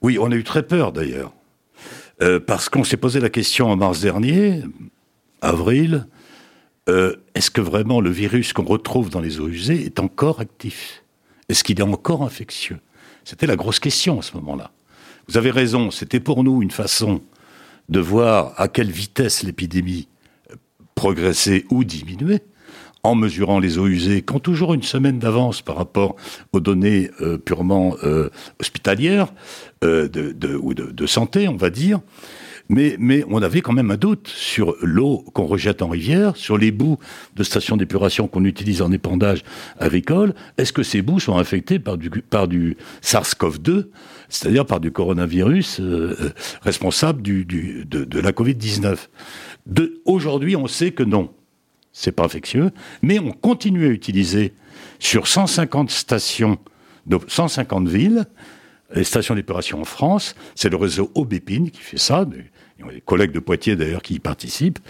[0.04, 1.32] Oui, on a eu très peur d'ailleurs.
[2.20, 4.62] Euh, parce qu'on s'est posé la question en mars dernier,
[5.40, 6.06] avril,
[6.90, 11.02] euh, est-ce que vraiment le virus qu'on retrouve dans les eaux usées est encore actif?
[11.48, 12.80] Est-ce qu'il est encore infectieux?
[13.24, 14.72] C'était la grosse question à ce moment-là.
[15.26, 17.22] Vous avez raison, c'était pour nous une façon
[17.88, 20.08] de voir à quelle vitesse l'épidémie
[20.50, 20.56] euh,
[20.94, 22.44] progressait ou diminuait
[23.04, 26.16] en mesurant les eaux usées, qui ont toujours une semaine d'avance par rapport
[26.52, 29.28] aux données euh, purement euh, hospitalières
[29.84, 30.08] euh,
[30.60, 32.00] ou de, santé, on va dire.
[32.70, 32.96] Mais,
[33.28, 36.98] on avait quand même un doute sur l'eau qu'on rejette en rivière, sur les bouts
[37.36, 39.42] de stations d'épuration qu'on utilise en épandage
[39.78, 40.34] agricole.
[40.56, 43.88] Est-ce que ces bouts sont infectés par du, par du SARS-CoV-2,
[44.30, 45.82] c'est-à-dire par du coronavirus
[46.62, 48.96] responsable de, la Covid-19
[49.66, 51.28] De- Aujourd'hui, on sait que non
[51.94, 54.52] c'est pas infectieux, mais on continue à utiliser
[54.98, 56.58] sur 150 stations,
[57.06, 58.26] de 150 villes,
[58.94, 62.26] les stations d'épuration en France, c'est le réseau Aubépine qui fait ça,
[62.78, 64.80] il y a des collègues de Poitiers d'ailleurs qui y participent,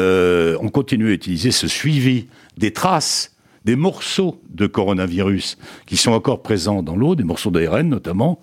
[0.00, 6.12] Euh, on continue à utiliser ce suivi des traces, des morceaux de coronavirus qui sont
[6.12, 8.40] encore présents dans l'eau, des morceaux d'ARN notamment,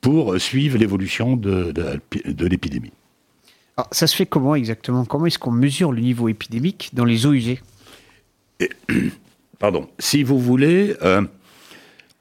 [0.00, 2.92] pour suivre l'évolution de l'épidémie.
[3.76, 5.04] Alors, Ça se fait comment exactement?
[5.04, 7.60] Comment est-ce qu'on mesure le niveau épidémique dans les eaux usées?
[9.58, 11.22] Pardon, si vous voulez, euh,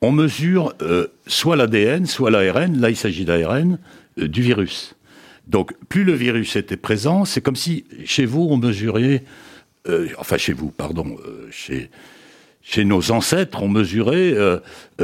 [0.02, 3.80] on mesure euh, soit l'ADN, soit l'ARN, là il s'agit d'ARN,
[4.20, 4.96] euh, du virus.
[5.48, 9.24] Donc plus le virus était présent, c'est comme si chez vous on mesurait,
[10.18, 11.18] enfin chez vous, pardon,
[11.50, 11.90] chez,
[12.86, 14.36] nos ancêtres, on mesurait,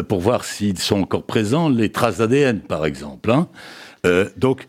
[0.08, 3.32] pour voir s'ils sont encore présents, les traces d'ADN par exemple.
[3.32, 3.50] hein.
[4.38, 4.68] Donc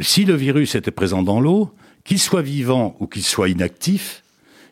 [0.00, 1.72] si le virus était présent dans l'eau,
[2.04, 4.22] qu'il soit vivant ou qu'il soit inactif,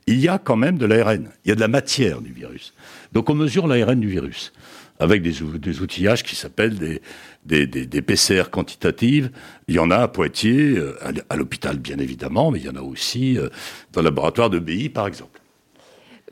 [0.06, 1.30] il y a quand même de l'ARN.
[1.44, 2.74] Il y a de la matière du virus.
[3.12, 4.52] Donc on mesure l'ARN du virus
[4.98, 9.30] avec des, ou- des outillages qui s'appellent des, des, PCR quantitatives.
[9.66, 12.76] Il y en a à Poitiers, euh, à l'hôpital bien évidemment, mais il y en
[12.76, 13.48] a aussi euh,
[13.92, 15.40] dans le laboratoire de BI par exemple.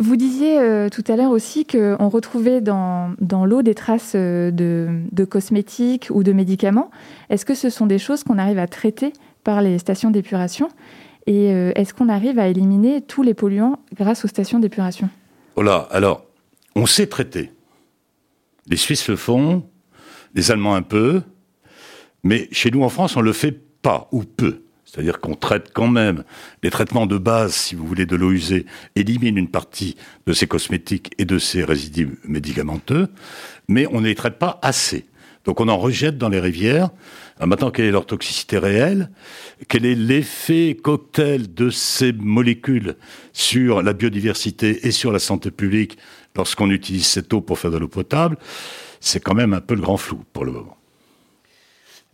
[0.01, 5.25] Vous disiez euh, tout à l'heure aussi qu'on retrouvait dans, l'eau des traces euh, de,
[5.25, 6.91] cosmétiques ou de médicaments.
[7.31, 10.69] Est-ce que ce sont des choses qu'on arrive à traiter par les stations d'épuration?
[11.27, 15.11] Et euh, est-ce qu'on arrive à éliminer tous les polluants grâce aux stations d'épuration?
[15.57, 16.25] Voilà, alors,
[16.77, 17.51] on sait traiter.
[18.69, 19.65] Les Suisses le font,
[20.33, 21.23] les Allemands un peu.
[22.23, 24.63] Mais chez nous en France, on le fait pas ou peu.
[24.91, 26.25] C'est-à-dire qu'on traite quand même
[26.63, 28.65] les traitements de base, si vous voulez, de l'eau usée,
[28.97, 29.97] éliminent une partie
[30.27, 33.09] de ces cosmétiques et de ces résidus médicamenteux,
[33.69, 35.05] mais on ne les traite pas assez.
[35.45, 36.89] Donc on en rejette dans les rivières.
[37.37, 39.11] Alors maintenant, quelle est leur toxicité réelle?
[39.69, 42.97] Quel est l'effet cocktail de ces molécules
[43.35, 45.99] sur la biodiversité et sur la santé publique
[46.35, 48.39] lorsqu'on utilise cette eau pour faire de l'eau potable?
[49.01, 50.78] C'est quand même un peu le grand flou pour le moment.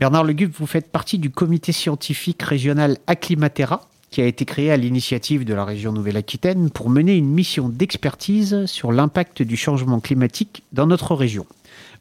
[0.00, 3.80] Bernard Legube, vous faites partie du comité scientifique régional Acclimatera,
[4.11, 8.66] qui a été créé à l'initiative de la région Nouvelle-Aquitaine pour mener une mission d'expertise
[8.66, 11.46] sur l'impact du changement climatique dans notre région.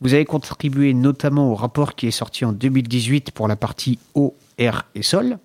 [0.02, 4.34] Vous avez contribué notamment au rapport qui est sorti en 2018 pour la partie eau,
[4.58, 5.38] air et sol.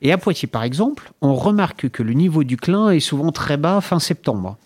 [0.00, 3.58] Et à Poitiers, par exemple, on remarque que le niveau du clin est souvent très
[3.58, 4.56] bas fin septembre.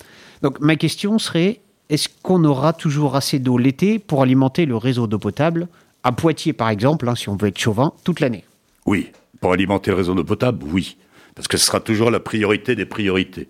[0.42, 5.08] Donc ma question serait, est-ce qu'on aura toujours assez d'eau l'été pour alimenter le réseau
[5.08, 5.66] d'eau potable
[6.04, 8.44] à Poitiers, par exemple, hein, si on veut être chauvin, toute l'année.
[8.86, 10.96] Oui, pour alimenter le réseau d'eau potable, oui.
[11.34, 13.48] Parce que ce sera toujours la priorité des priorités.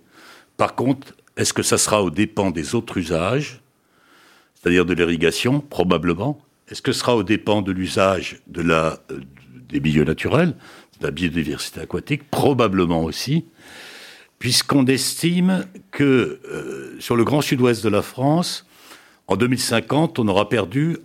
[0.57, 3.61] Par contre, est-ce que ça sera aux dépens des autres usages,
[4.55, 6.41] c'est-à-dire de l'irrigation, probablement?
[6.69, 8.97] Est-ce que ce sera aux dépens de l'usage euh,
[9.69, 10.55] des milieux naturels,
[11.01, 12.31] de la biodiversité aquatique?
[12.31, 13.45] Probablement aussi,
[14.39, 18.65] puisqu'on estime que euh, sur le grand sud-ouest de la France,
[19.27, 20.99] en 2050, on aura perdu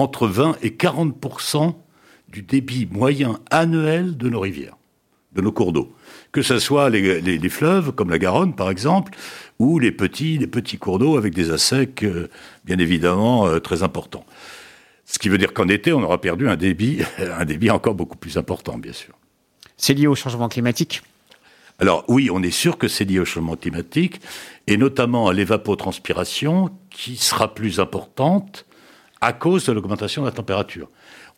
[0.00, 1.14] entre 20 et 40
[2.28, 4.76] du débit moyen annuel de nos rivières,
[5.34, 5.92] de nos cours d'eau.
[6.32, 9.12] Que ce soit les, fleuves, comme la Garonne par exemple,
[9.58, 12.28] ou les petits, les petits cours d'eau avec des assecs, euh,
[12.64, 14.24] bien évidemment, euh, très importants.
[15.04, 18.16] Ce qui veut dire qu'en été, on aura perdu un débit, un débit encore beaucoup
[18.16, 19.14] plus important, bien sûr.
[19.76, 21.02] C'est lié au changement climatique?
[21.78, 24.20] Alors oui, on est sûr que c'est lié au changement climatique,
[24.66, 28.66] et notamment à l'évapotranspiration, qui sera plus importante
[29.20, 30.88] à cause de l'augmentation de la température.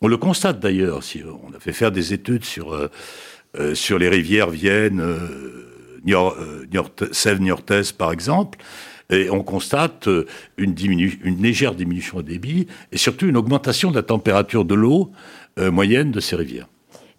[0.00, 2.90] On le constate d'ailleurs, si on a fait faire des études sur, euh,
[3.58, 5.68] euh, sur les rivières Vienne, euh,
[7.12, 8.58] Sèvres-Niortaise par exemple,
[9.10, 10.08] et on constate
[10.56, 15.12] une, une légère diminution au débit et surtout une augmentation de la température de l'eau
[15.58, 16.66] moyenne de ces rivières.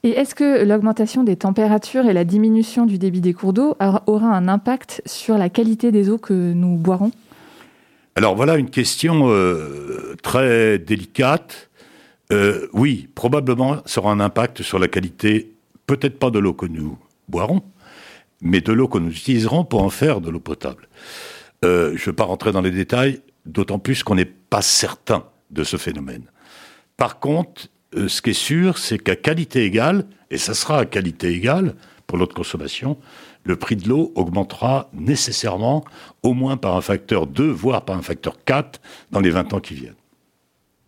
[0.01, 4.27] Et est-ce que l'augmentation des températures et la diminution du débit des cours d'eau aura
[4.27, 7.11] un impact sur la qualité des eaux que nous boirons?
[8.15, 11.69] Alors voilà une question euh, très délicate.
[12.31, 15.51] Euh, oui, probablement, ça aura un impact sur la qualité,
[15.87, 16.97] peut-être pas de l'eau que nous
[17.27, 17.63] boirons,
[18.41, 20.87] mais de l'eau que nous utiliserons pour en faire de l'eau potable.
[21.65, 25.25] Euh, je ne vais pas rentrer dans les détails, d'autant plus qu'on n'est pas certain
[25.49, 26.25] de ce phénomène.
[26.97, 27.67] Par contre,
[28.07, 31.75] ce qui est sûr, c'est qu'à qualité égale, et ça sera à qualité égale
[32.07, 32.97] pour l'autre consommation,
[33.43, 35.83] le prix de l'eau augmentera nécessairement
[36.21, 39.59] au moins par un facteur 2, voire par un facteur 4 dans les 20 ans
[39.59, 39.95] qui viennent.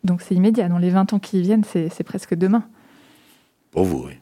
[0.03, 2.63] Donc c'est immédiat, dans les 20 ans qui viennent, c'est presque demain.
[3.71, 4.13] Pour vous, oui.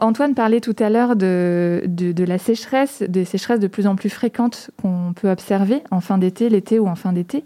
[0.00, 4.10] Antoine parlait tout à l'heure de, de, la sécheresse, des sécheresses de plus en plus
[4.10, 7.42] fréquentes qu'on peut observer en fin d'été, l'été ou en fin d'été.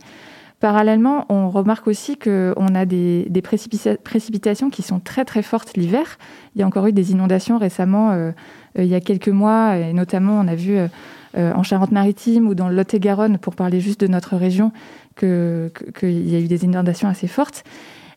[0.58, 6.18] Parallèlement, on remarque aussi qu'on a des, des précipitations qui sont très très fortes l'hiver.
[6.54, 8.32] Il y a encore eu des inondations récemment euh, euh,
[8.78, 10.88] il y a quelques mois, et notamment on a vu euh,
[11.36, 14.72] euh, en Charente-Maritime ou dans Lot-et-Garonne, pour parler juste de notre région,
[15.18, 15.70] qu'il
[16.02, 17.64] y a eu des inondations assez fortes.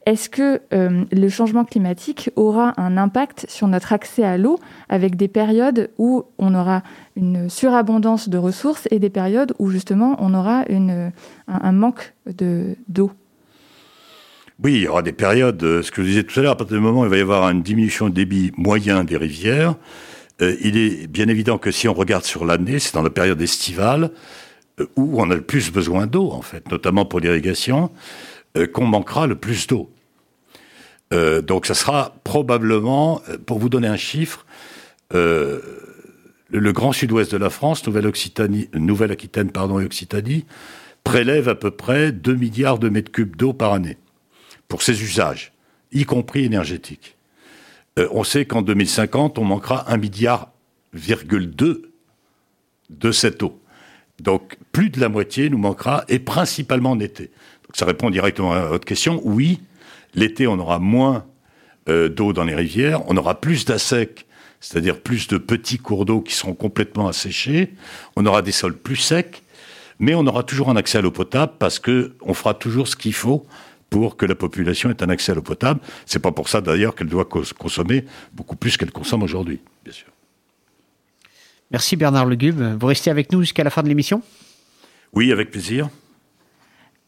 [0.06, 5.28] Est-ce que le changement climatique aura un impact sur notre accès à l'eau avec des
[5.28, 6.84] périodes où on aura
[7.16, 10.64] une surabondance de ressources et des périodes où justement on aura
[11.48, 12.14] un, manque
[12.88, 13.12] d'eau?
[14.64, 16.78] Oui, il y aura des périodes, ce que je disais tout à l'heure, à partir
[16.78, 19.76] du moment où il va y avoir une diminution de débit moyen des rivières,
[20.42, 23.42] euh, il est bien évident que si on regarde sur l'année, c'est dans la période
[23.42, 24.12] estivale
[24.80, 27.92] euh, où on a le plus besoin d'eau, en fait, notamment pour l'irrigation,
[28.58, 29.90] euh, qu'on manquera le plus d'eau.
[31.44, 34.46] donc ça sera probablement, pour vous donner un chiffre,
[35.12, 39.16] le, grand sud-ouest de la France, Nouvelle-Aquitaine Nouvelle
[39.54, 40.46] pardon, et Occitanie,
[41.06, 43.98] prélève à peu près 2 milliards de mètres cubes d'eau par année
[44.68, 45.54] pour ses usages,
[45.94, 47.16] y compris énergétiques.
[47.98, 50.52] Euh, on sait qu'en 2050, on manquera 1 milliard
[52.90, 53.60] de cette eau.
[54.22, 57.24] Donc plus de la moitié nous manquera, et principalement en été.
[57.64, 59.22] Donc, ça répond directement à votre question.
[59.24, 59.62] Oui,
[60.14, 61.26] l'été, on aura moins
[61.90, 64.26] euh, d'eau dans les rivières, on aura plus d'assec,
[64.60, 67.74] c'est-à-dire plus de petits cours d'eau qui seront complètement asséchés,
[68.16, 69.44] on aura des sols plus secs,
[70.00, 73.14] mais on aura toujours un accès à l'eau potable parce qu'on fera toujours ce qu'il
[73.14, 73.46] faut
[73.90, 75.80] pour que la population ait un accès à l'eau potable.
[76.06, 80.08] C'est pas pour ça d'ailleurs qu'elle doit consommer beaucoup plus qu'elle consomme aujourd'hui, bien sûr.
[81.72, 82.62] Merci Bernard Legube.
[82.80, 84.22] Vous restez avec nous jusqu'à la fin de l'émission?
[85.14, 85.90] Oui, avec plaisir.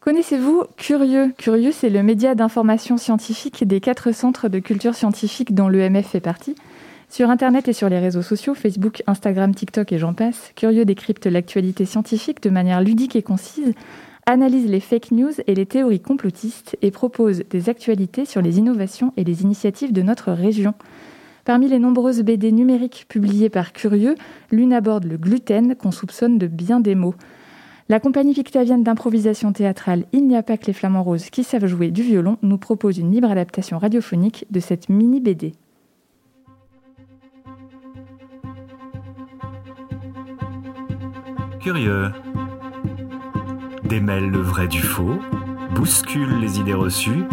[0.00, 1.32] Connaissez-vous Curieux?
[1.36, 6.20] Curieux, c'est le média d'information scientifique des quatre centres de culture scientifique dont l'EMF fait
[6.20, 6.54] partie.
[7.10, 11.26] Sur Internet et sur les réseaux sociaux, Facebook, Instagram, TikTok et j'en passe, Curieux décrypte
[11.26, 13.74] l'actualité scientifique de manière ludique et concise,
[14.32, 19.12] analyse les fake news et les théories complotistes et propose des actualités sur les innovations
[19.16, 20.74] et les initiatives de notre région.
[21.44, 24.16] Parmi les nombreuses BD numériques publiées par Curieux,
[24.50, 27.14] l'une aborde le gluten qu'on soupçonne de bien des mots.
[27.88, 31.64] La compagnie victavienne d'improvisation théâtrale Il n'y a pas que les flamants roses qui savent
[31.64, 35.54] jouer du violon nous propose une libre adaptation radiophonique de cette mini BD.
[41.60, 42.10] Curieux.
[43.88, 45.18] Démêle le vrai du faux,
[45.74, 47.24] bouscule les idées reçues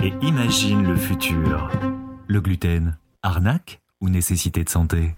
[0.00, 1.68] et imagine le futur.
[2.28, 5.16] Le gluten, arnaque ou nécessité de santé?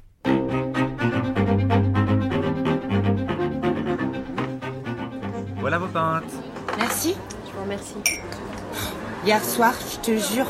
[5.59, 6.33] Voilà vos pintes.
[6.79, 7.15] Merci.
[7.47, 7.97] Je vous remercie.
[9.27, 10.47] Hier soir, je te jure,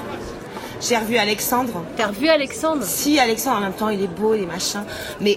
[0.80, 1.82] j'ai revu Alexandre.
[1.96, 2.82] T'as revu Alexandre?
[2.84, 4.84] Si, Alexandre, en même temps, il est beau, il est machin.
[5.20, 5.36] Mais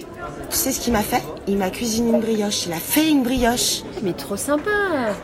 [0.49, 1.21] tu sais ce qu'il m'a fait?
[1.47, 2.65] Il m'a cuisiné une brioche.
[2.67, 3.81] Il a fait une brioche.
[4.03, 4.69] Mais trop sympa.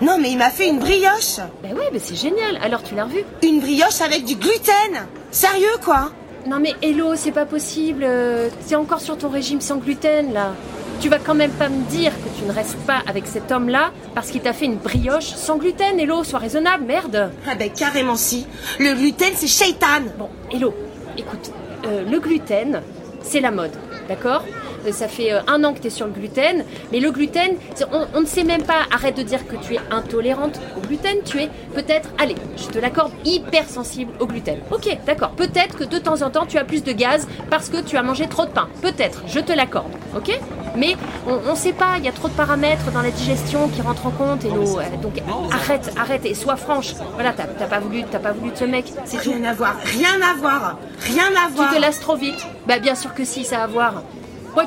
[0.02, 1.38] Non, mais il m'a fait une brioche.
[1.62, 2.58] Ben ouais, mais c'est génial.
[2.64, 5.06] Alors tu l'as revu Une brioche avec du gluten.
[5.32, 6.12] Sérieux, quoi?
[6.48, 8.04] Non mais Hello, c'est pas possible.
[8.06, 10.54] Euh, T'es encore sur ton régime sans gluten là.
[11.00, 13.92] Tu vas quand même pas me dire que tu ne restes pas avec cet homme-là
[14.16, 17.32] parce qu'il t'a fait une brioche sans gluten, Hello, sois raisonnable, merde.
[17.48, 18.46] Ah ben carrément si.
[18.80, 20.02] Le gluten, c'est shaitan.
[20.18, 20.74] Bon, Hello,
[21.18, 21.52] écoute,
[21.86, 22.82] euh, le gluten,
[23.22, 23.72] c'est la mode,
[24.10, 24.44] d'accord?
[24.86, 27.56] Euh, ça fait euh, un an que tu es sur le gluten, mais le gluten,
[27.92, 31.18] on, on ne sait même pas, arrête de dire que tu es intolérante au gluten,
[31.26, 34.58] tu es peut-être, allez, je te l'accorde, hypersensible au gluten.
[34.72, 37.82] Ok, d'accord, peut-être que de temps en temps tu as plus de gaz parce que
[37.82, 38.68] tu as mangé trop de pain.
[38.82, 40.40] Peut-être, je te l'accorde, ok?
[40.78, 43.82] Mais on ne sait pas, il y a trop de paramètres dans la digestion qui
[43.82, 46.94] rentrent en compte, et euh, donc arrête, arrête et sois franche.
[47.16, 49.32] Voilà, t'as pas voulu, t'as pas voulu de ce mec, c'est tout.
[49.32, 51.70] Rien à voir, rien à voir, rien à voir.
[51.70, 54.04] Tu te lasses trop vite Bah bien sûr que si, ça a à voir.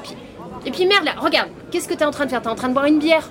[0.02, 0.16] Puis,
[0.66, 2.42] et puis merde là, regarde, qu'est-ce que t'es en train de faire?
[2.42, 3.28] T'es en train de boire une bière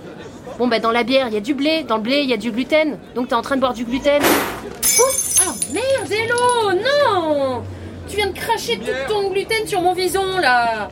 [0.58, 2.34] Bon bah dans la bière, il y a du blé, dans le blé, il y
[2.34, 2.98] a du gluten.
[3.15, 4.22] Donc t'es en train de boire du gluten.
[4.24, 7.63] Oups Oh merde, Hello Non
[8.08, 10.89] Tu viens de cracher tout ton gluten sur mon vison là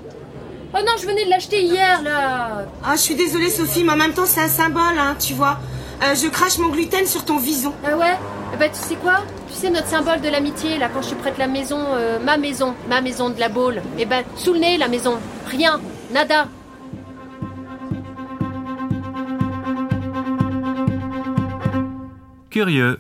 [0.74, 3.98] Oh non, je venais de l'acheter hier là Ah, je suis désolée, Sophie, mais en
[3.98, 5.58] même temps, c'est un symbole, hein, tu vois.
[6.04, 7.74] Euh, je crache mon gluten sur ton vison.
[7.86, 8.16] Ah ouais?
[8.54, 9.22] Eh ben tu sais quoi?
[9.48, 12.38] Tu sais notre symbole de l'amitié là quand je te prête la maison, euh, ma
[12.38, 13.82] maison, ma maison de la Baule.
[13.98, 15.18] Eh ben sous le nez la maison,
[15.50, 15.80] rien,
[16.12, 16.48] nada.
[22.50, 23.00] Curieux.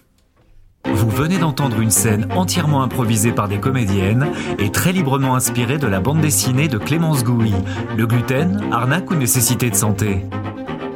[0.93, 4.27] Vous venez d'entendre une scène entièrement improvisée par des comédiennes
[4.59, 7.53] et très librement inspirée de la bande dessinée de Clémence Gouy,
[7.95, 10.25] Le gluten, arnaque ou nécessité de santé?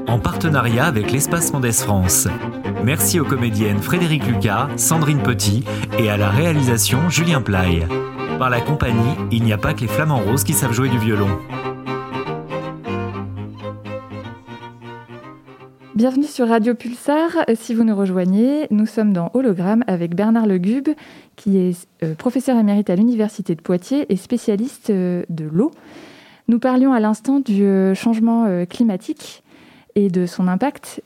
[0.07, 2.27] En partenariat avec l'Espace Mendès France.
[2.83, 5.63] Merci aux comédiennes Frédéric Lucas, Sandrine Petit
[5.99, 7.87] et à la réalisation Julien Play.
[8.39, 10.97] Par la compagnie, il n'y a pas que les flamants roses qui savent jouer du
[10.97, 11.29] violon.
[16.01, 17.45] Bienvenue sur Radio Pulsar.
[17.47, 20.89] Euh, Si vous nous rejoignez, nous sommes dans Hologramme avec Bernard Legube,
[21.35, 25.69] qui est euh, professeur émérite à l'Université de Poitiers et spécialiste euh, de l'eau.
[26.47, 29.43] Nous parlions à l'instant du changement climatique
[29.93, 31.03] et de son impact.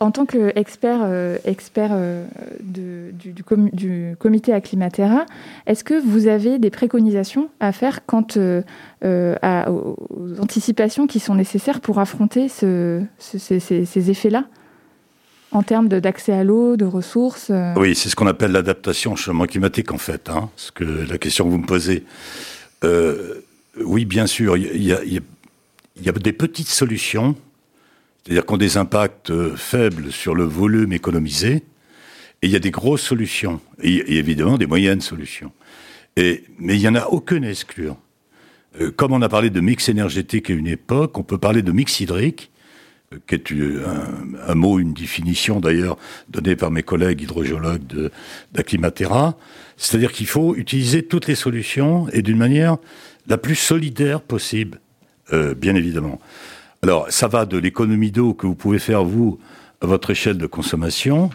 [0.00, 2.26] En tant qu'expert euh, expert, euh,
[2.60, 5.24] du, du com- du comité Acclimatera,
[5.66, 8.62] est-ce que vous avez des préconisations à faire quant euh,
[9.04, 9.36] euh,
[9.68, 9.96] aux,
[10.40, 14.44] anticipations qui sont nécessaires pour affronter ce- ce- ces, effets-là
[15.52, 19.46] en termes d'accès à l'eau, de ressources Oui, c'est ce qu'on appelle l'adaptation au changement
[19.46, 20.28] climatique, en fait.
[20.28, 22.04] Hein, ce que la question que vous me posez.
[23.84, 24.92] Oui, bien sûr, il y
[26.08, 27.36] a des petites solutions,
[28.24, 31.62] c'est-à-dire qui ont des impacts euh, faibles sur le volume économisé,
[32.42, 35.52] et il y a des grosses solutions, et, évidemment des moyennes solutions.
[36.16, 37.96] Et, mais il n'y en a aucune à exclure.
[38.80, 41.70] Euh, comme on a parlé de mix énergétique à une époque, on peut parler de
[41.70, 42.50] mix hydrique,
[43.12, 43.52] euh, qui est
[44.48, 45.98] un, mot, une définition d'ailleurs
[46.30, 48.10] donnée par mes collègues hydrogéologues
[48.52, 49.36] d'Acclimatera.
[49.76, 52.78] C'est-à-dire qu'il faut utiliser toutes les solutions et d'une manière
[53.26, 54.80] la plus solidaire possible,
[55.56, 56.20] bien évidemment.
[56.84, 59.38] Alors, ça va de l'économie d'eau que vous pouvez faire, vous,
[59.80, 61.30] à votre échelle de consommation,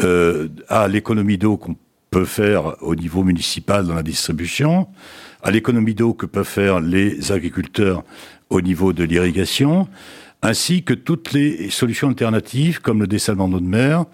[0.00, 1.74] euh, à l'économie d'eau qu'on
[2.12, 4.86] peut faire au niveau municipal dans la distribution,
[5.42, 8.04] à l'économie d'eau que peuvent faire les agriculteurs
[8.48, 9.88] au niveau de l'irrigation,
[10.40, 14.04] ainsi que toutes les solutions alternatives comme le dessalement d'eau de mer,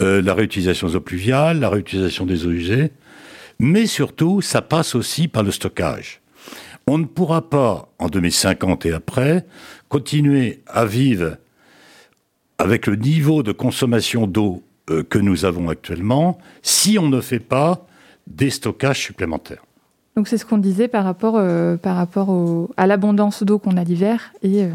[0.00, 2.90] euh, la réutilisation des eaux pluviales, la réutilisation des eaux usées,
[3.58, 6.22] mais surtout, ça passe aussi par le stockage.
[6.88, 9.44] On ne pourra pas, en 2050 et après,
[9.88, 11.36] continuer à vivre
[12.58, 17.40] avec le niveau de consommation d'eau euh, que nous avons actuellement, si on ne fait
[17.40, 17.84] pas
[18.28, 19.64] des stockages supplémentaires.
[20.16, 23.76] Donc c'est ce qu'on disait par rapport, euh, par rapport au- à l'abondance d'eau qu'on
[23.76, 24.68] a l'hiver et euh,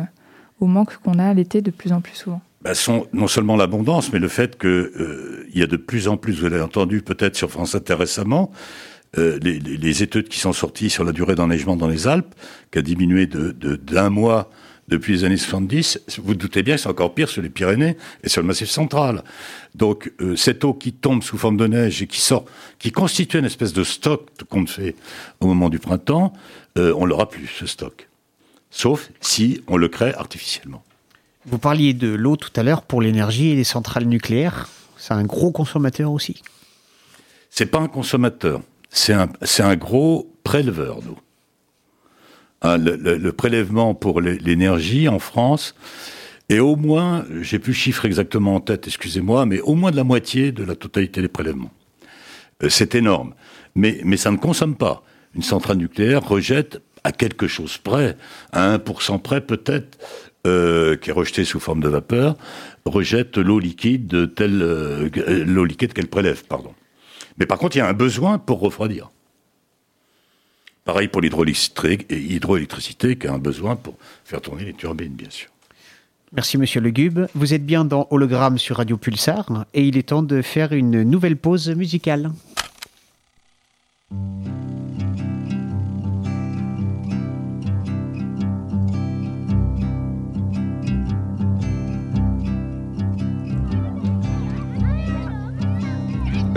[0.59, 2.41] au manque qu'on a l'été de plus en plus souvent.
[2.61, 2.73] Bah,
[3.13, 6.41] non seulement l'abondance, mais le fait que euh, il y a de plus en plus,
[6.41, 8.51] vous l'avez entendu peut-être sur France Inter récemment,
[9.17, 12.33] euh, les, études qui sont sorties sur la durée d'enneigement dans les Alpes,
[12.71, 14.49] qui a diminué de de- d'un mois
[14.87, 16.01] depuis les années 70.
[16.17, 18.69] Vous vous doutez bien que c'est encore pire sur les Pyrénées et sur le Massif
[18.69, 19.23] central.
[19.75, 22.45] Donc euh, cette eau qui tombe sous forme de neige et qui sort,
[22.79, 24.95] qui constitue une espèce de stock qu'on fait
[25.39, 26.33] au moment du printemps,
[26.77, 28.07] euh, on l'aura plus ce stock,
[28.69, 30.83] sauf si on le crée artificiellement.
[31.45, 34.69] Vous parliez de l'eau tout à l'heure pour l'énergie et les centrales nucléaires.
[34.97, 36.43] C'est un gros consommateur aussi.
[37.49, 39.29] C'est pas un consommateur, c'est un,
[39.59, 41.17] un gros préleveur d'eau.
[42.61, 45.73] Hein, le, prélèvement pour l'é- l'énergie en France
[46.49, 49.95] est au moins, j'ai plus le chiffre exactement en tête, excusez-moi, mais au moins de
[49.95, 51.71] la moitié de la totalité des prélèvements.
[52.61, 53.33] Euh, c'est énorme.
[53.73, 55.01] Mais, mais ça ne consomme pas.
[55.33, 58.15] Une centrale nucléaire rejette à quelque chose près,
[58.51, 59.97] à 1% près peut-être,
[60.45, 62.35] euh, qui est rejetée sous forme de vapeur,
[62.85, 65.09] rejette l'eau liquide de telle, euh,
[65.45, 66.73] l'eau liquide qu'elle prélève, pardon.
[67.37, 69.09] Mais par contre, il y a un besoin pour refroidir.
[70.85, 75.49] Pareil pour l'hydroélectricité, qui a un besoin pour faire tourner les turbines, bien sûr.
[76.33, 77.19] Merci Monsieur Legube.
[77.35, 81.03] Vous êtes bien dans Hologramme sur Radio Pulsar et il est temps de faire une
[81.03, 82.31] nouvelle pause musicale.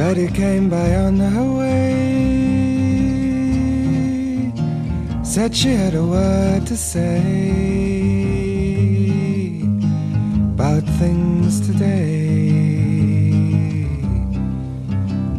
[0.04, 1.94] Betty came by on her way.
[5.22, 7.22] Said she had a word to say
[10.52, 12.28] about things today.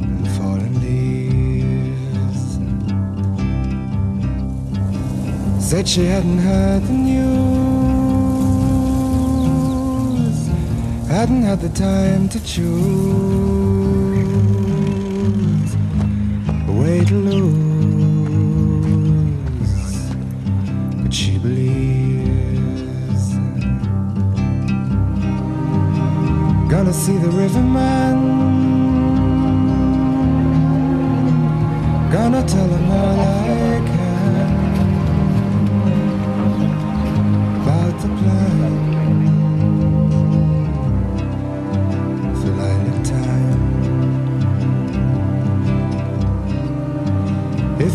[0.01, 2.43] And leaves.
[5.63, 7.27] Said she hadn't heard the news.
[11.07, 13.44] Hadn't had the time to choose
[17.15, 18.91] a lose.
[21.01, 23.25] But she believes.
[26.69, 28.15] Gonna see the riverman.
[32.11, 33.64] Gonna tell him all I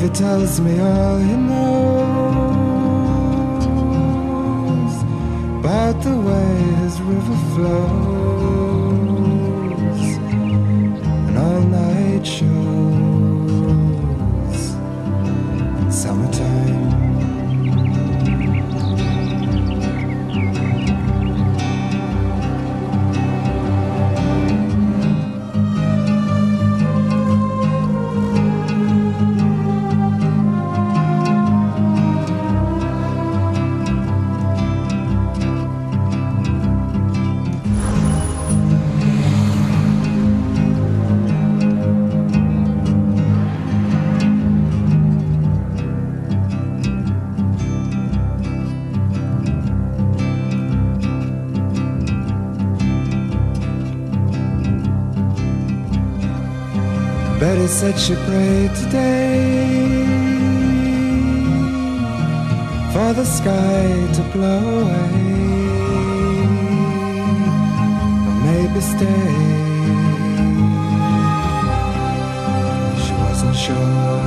[0.03, 1.75] If he tells me all he knows
[5.59, 7.81] about the way his river flows
[11.29, 12.27] and all night
[57.71, 60.05] Said she prayed today
[62.93, 65.13] for the sky to blow away,
[68.27, 69.35] or maybe stay.
[73.03, 74.27] She wasn't sure.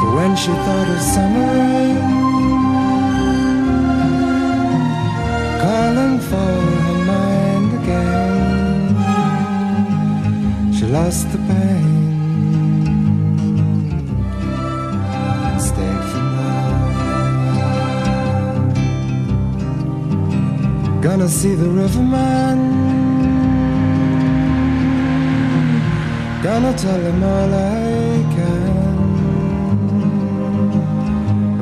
[0.00, 2.19] For when she thought of summer
[11.20, 11.84] The pain
[15.60, 16.70] stayed for now.
[21.02, 22.58] Gonna see the riverman.
[26.42, 28.70] Gonna tell him all I can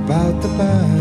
[0.05, 0.98] about the band.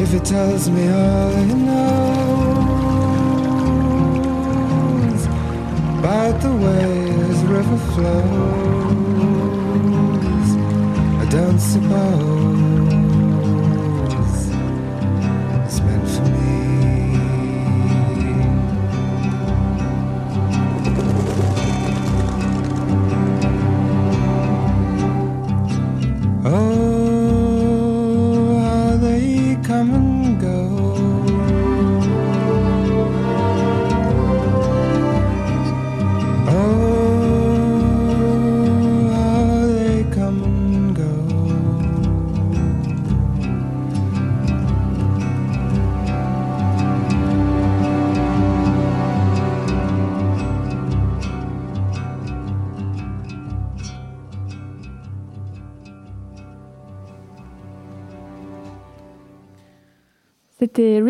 [0.00, 1.98] If it tells me all it knows
[5.98, 8.18] about the way this river flows.
[11.20, 12.37] I don't suppose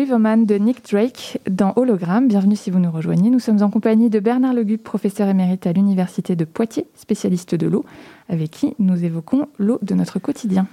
[0.09, 2.27] Riverman de Nick Drake dans Hologramme.
[2.27, 3.29] Bienvenue si vous nous rejoignez.
[3.29, 7.67] Nous sommes en compagnie de Bernard Legube, professeur émérite à l'Université de Poitiers, spécialiste de
[7.67, 7.85] l'eau,
[8.27, 10.65] avec qui nous évoquons l'eau de notre quotidien.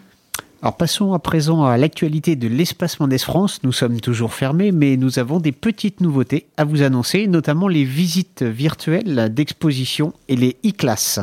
[0.62, 3.60] Alors passons à présent à l'actualité de l'espace Mendes France.
[3.62, 7.84] Nous sommes toujours fermés, mais nous avons des petites nouveautés à vous annoncer, notamment les
[7.84, 11.20] visites virtuelles d'exposition et les e-classes.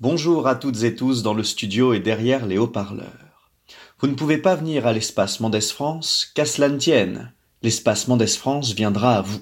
[0.00, 3.27] Bonjour à toutes et tous dans le studio et derrière les haut-parleurs.
[4.00, 7.32] Vous ne pouvez pas venir à l'espace Mendes France, qu'à cela ne tienne.
[7.62, 9.40] L'espace Mendes France viendra à vous.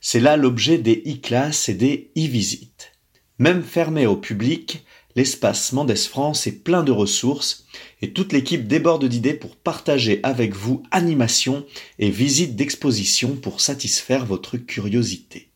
[0.00, 2.90] C'est là l'objet des e-classes et des e-visites.
[3.38, 4.84] Même fermé au public,
[5.14, 7.68] l'espace Mendes France est plein de ressources
[8.00, 11.64] et toute l'équipe déborde d'idées pour partager avec vous animations
[12.00, 15.52] et visites d'exposition pour satisfaire votre curiosité.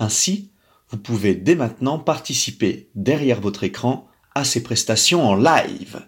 [0.00, 0.50] Ainsi,
[0.90, 6.06] vous pouvez dès maintenant participer derrière votre écran à ces prestations en live.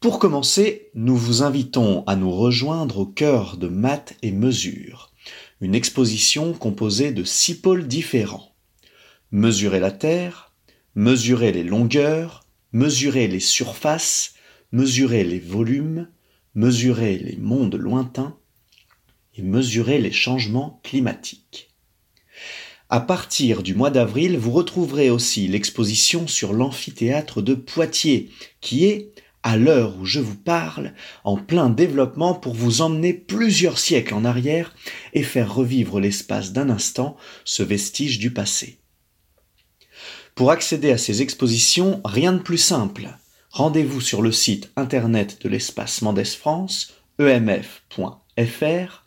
[0.00, 5.12] Pour commencer, nous vous invitons à nous rejoindre au cœur de Maths et Mesures,
[5.60, 8.54] une exposition composée de six pôles différents.
[9.32, 10.52] Mesurer la Terre,
[10.94, 14.34] mesurer les longueurs, mesurer les surfaces,
[14.70, 16.08] mesurer les volumes,
[16.54, 18.36] mesurer les mondes lointains
[19.36, 21.70] et mesurer les changements climatiques.
[22.88, 28.30] À partir du mois d'avril, vous retrouverez aussi l'exposition sur l'amphithéâtre de Poitiers,
[28.60, 29.12] qui est,
[29.42, 30.92] à l'heure où je vous parle,
[31.24, 34.74] en plein développement pour vous emmener plusieurs siècles en arrière
[35.12, 38.78] et faire revivre l'espace d'un instant ce vestige du passé.
[40.34, 43.08] Pour accéder à ces expositions, rien de plus simple.
[43.50, 49.04] Rendez-vous sur le site internet de l'espace Mendes France, emf.fr.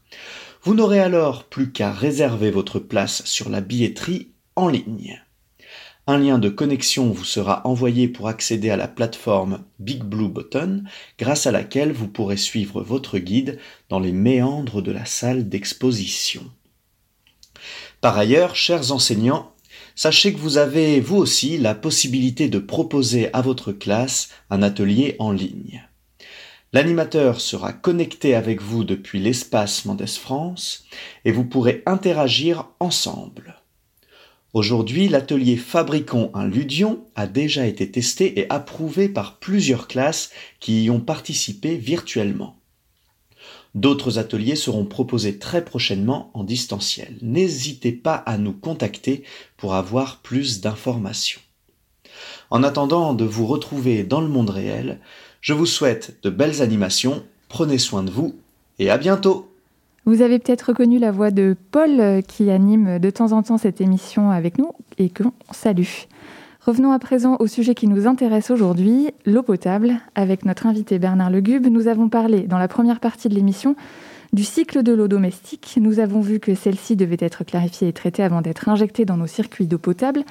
[0.64, 5.22] Vous n'aurez alors plus qu'à réserver votre place sur la billetterie en ligne.
[6.08, 10.84] Un lien de connexion vous sera envoyé pour accéder à la plateforme Big Blue Button,
[11.20, 16.44] grâce à laquelle vous pourrez suivre votre guide dans les méandres de la salle d'exposition.
[18.02, 19.54] Par ailleurs, chers enseignants,
[19.96, 25.16] sachez que vous avez, vous aussi, la possibilité de proposer à votre classe un atelier
[25.20, 25.88] en ligne.
[26.74, 30.86] L'animateur sera connecté avec vous depuis l'espace Mendes France
[31.26, 33.61] et vous pourrez interagir ensemble.
[34.54, 40.84] Aujourd'hui, l'atelier Fabriquons un Ludion a déjà été testé et approuvé par plusieurs classes qui
[40.84, 42.58] y ont participé virtuellement.
[43.76, 47.18] D'autres ateliers seront proposés très prochainement en distanciel.
[47.22, 49.24] N'hésitez pas à nous contacter
[49.56, 51.40] pour avoir plus d'informations.
[52.50, 55.00] En attendant de vous retrouver dans le monde réel,
[55.40, 58.36] je vous souhaite de belles animations, prenez soin de vous
[58.80, 59.51] et à bientôt
[60.06, 63.60] Vous avez peut-être reconnu la voix de Paul euh, qui anime de temps en temps
[63.60, 65.86] cette émission avec nous et que l'on salue.
[66.66, 69.94] Revenons à présent au sujet qui nous intéresse aujourd'hui, l'eau potable.
[70.16, 73.76] Avec notre invité Bernard Legube, nous avons parlé dans la première partie de l'émission
[74.34, 75.78] du cycle de l'eau domestique.
[75.80, 79.28] Nous avons vu que celle-ci devait être clarifiée et traitée avant d'être injectée dans nos
[79.28, 80.24] circuits d'eau potable.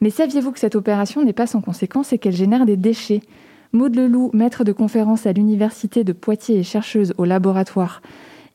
[0.00, 3.22] Mais saviez-vous que cette opération n'est pas sans conséquence et qu'elle génère des déchets?
[3.72, 8.00] Maud Leloup, maître de conférence à l'Université de Poitiers et chercheuse au laboratoire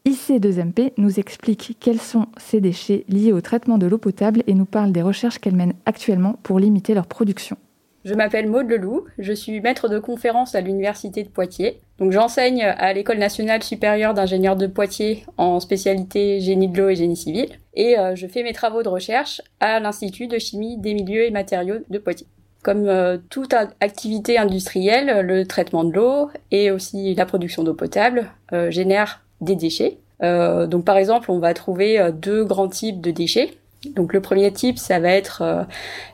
[0.05, 4.65] IC2MP, nous explique quels sont ces déchets liés au traitement de l'eau potable et nous
[4.65, 7.57] parle des recherches qu'elle mène actuellement pour limiter leur production.
[8.03, 11.79] Je m'appelle Maude Leloup, je suis maître de conférence à l'Université de Poitiers.
[11.99, 16.95] Donc j'enseigne à l'École nationale supérieure d'ingénieurs de Poitiers en spécialité génie de l'eau et
[16.97, 17.47] génie civil.
[17.73, 21.31] Et euh, je fais mes travaux de recherche à l'Institut de chimie des milieux et
[21.31, 22.27] matériaux de Poitiers.
[22.61, 28.31] Comme euh, toute activité industrielle, le traitement de l'eau et aussi la production d'eau potable
[28.51, 29.97] euh, génèrent des déchets.
[30.21, 33.51] Euh, donc par exemple, on va trouver deux grands types de déchets.
[33.95, 35.65] Donc le premier type, ça va être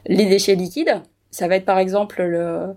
[0.08, 1.02] les déchets liquides.
[1.32, 2.74] Ça va être par exemple le,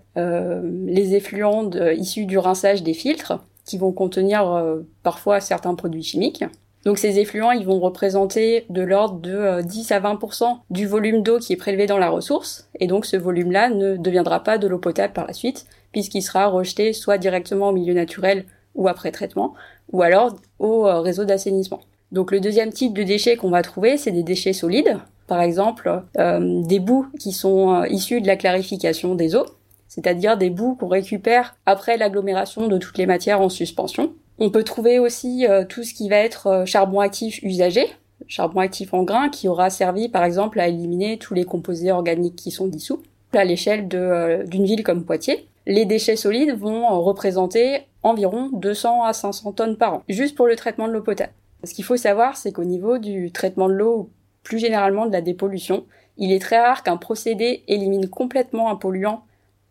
[0.86, 4.62] les effluents issus du rinçage des filtres qui vont contenir
[5.02, 6.44] parfois certains produits chimiques.
[6.84, 11.38] Donc ces effluents, ils vont représenter de l'ordre de 10 à 20% du volume d'eau
[11.38, 14.78] qui est prélevé dans la ressource, et donc ce volume-là ne deviendra pas de l'eau
[14.78, 18.44] potable par la suite, puisqu'il sera rejeté soit directement au milieu naturel
[18.74, 19.54] ou après traitement,
[19.90, 21.80] ou alors au réseau d'assainissement.
[22.12, 26.02] Donc le deuxième type de déchets qu'on va trouver, c'est des déchets solides, par exemple
[26.18, 29.46] euh, des boues qui sont euh, issus de la clarification des eaux,
[29.88, 34.12] c'est-à-dire des boues qu'on récupère après l'agglomération de toutes les matières en suspension.
[34.38, 37.86] On peut trouver aussi euh, tout ce qui va être euh, charbon actif usagé,
[38.26, 42.36] charbon actif en grain qui aura servi par exemple à éliminer tous les composés organiques
[42.36, 43.02] qui sont dissous.
[43.34, 49.12] À l'échelle euh, d'une ville comme Poitiers, les déchets solides vont représenter environ 200 à
[49.12, 51.32] 500 tonnes par an, juste pour le traitement de l'eau potable.
[51.64, 54.10] Ce qu'il faut savoir, c'est qu'au niveau du traitement de l'eau,
[54.42, 55.84] plus généralement de la dépollution,
[56.18, 59.24] il est très rare qu'un procédé élimine complètement un polluant.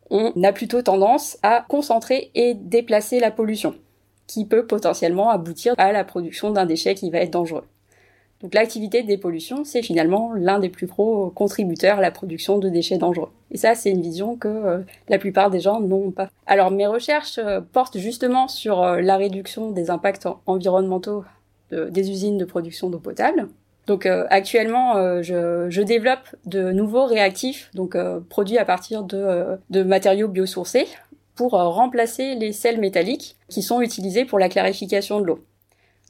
[0.09, 3.75] On a plutôt tendance à concentrer et déplacer la pollution
[4.27, 7.65] qui peut potentiellement aboutir à la production d'un déchet qui va être dangereux.
[8.41, 12.69] Donc l'activité de dépollution, c'est finalement l'un des plus gros contributeurs à la production de
[12.69, 13.29] déchets dangereux.
[13.51, 14.79] Et ça, c'est une vision que euh,
[15.09, 16.29] la plupart des gens n'ont pas.
[16.47, 21.23] Alors mes recherches euh, portent justement sur euh, la réduction des impacts environnementaux
[21.71, 23.47] des usines de production d'eau potable.
[23.87, 27.95] Donc actuellement, je, développe de nouveaux réactifs, donc
[28.27, 30.85] produits à partir de, matériaux biosourcés,
[31.33, 35.39] pour remplacer les sels métalliques qui sont utilisés pour la clarification de l'eau.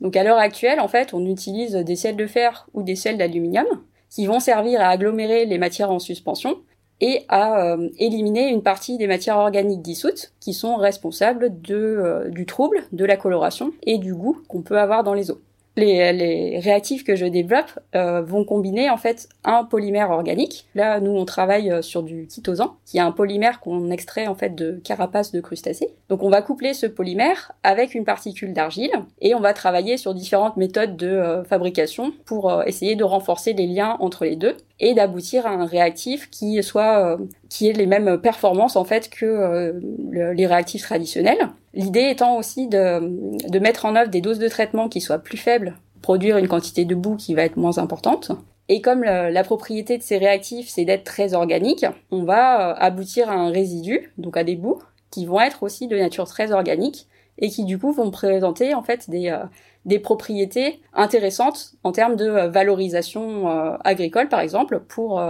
[0.01, 3.17] Donc à l'heure actuelle, en fait, on utilise des sels de fer ou des sels
[3.17, 3.67] d'aluminium
[4.09, 6.57] qui vont servir à agglomérer les matières en suspension
[6.99, 12.45] et à euh, éliminer une partie des matières organiques dissoutes qui sont responsables euh, du
[12.45, 15.41] trouble, de la coloration et du goût qu'on peut avoir dans les eaux.
[15.77, 20.67] Les, réactifs que je développe euh, vont combiner en fait un polymère organique.
[20.75, 24.35] Là, nous on travaille euh, sur du chitosan, qui est un polymère qu'on extrait en
[24.35, 25.89] fait de carapaces de crustacés.
[26.09, 28.91] Donc on va coupler ce polymère avec une particule d'argile
[29.21, 33.67] et on va travailler sur différentes méthodes de euh, fabrication pour essayer de renforcer les
[33.67, 37.17] liens entre les deux et d'aboutir à un réactif qui soit
[37.47, 39.79] qui ait les mêmes performances en fait que
[40.11, 41.49] les réactifs traditionnels.
[41.73, 45.37] L'idée étant aussi de, de mettre en œuvre des doses de traitement qui soient plus
[45.37, 48.31] faibles, produire une quantité de boue qui va être moins importante.
[48.71, 53.29] Et comme la propriété de ces réactifs, c'est d'être très organique, on va euh, aboutir
[53.29, 57.07] à un résidu, donc à des boues, qui vont être aussi de nature très organique
[57.37, 59.43] et qui du coup vont présenter en fait des, euh,
[59.85, 63.47] des propriétés intéressantes en termes de euh, valorisation
[63.83, 65.21] agricole par exemple pour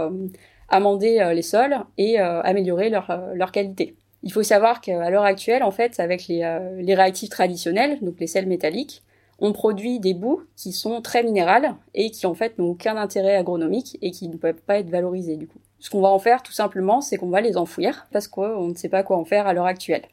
[0.68, 3.96] amender les sols et améliorer leur, leur qualité.
[4.22, 8.20] Il faut savoir qu'à l'heure actuelle, en fait, avec les, euh, les, réactifs traditionnels, donc
[8.20, 9.02] les sels métalliques,
[9.40, 13.34] on produit des boues qui sont très minérales et qui en fait n'ont aucun intérêt
[13.34, 15.58] agronomique et qui ne peuvent pas être valorisées du coup.
[15.80, 18.74] Ce qu'on va en faire tout simplement, c'est qu'on va les enfouir parce qu'on ne
[18.74, 20.04] sait pas quoi en faire à l'heure actuelle.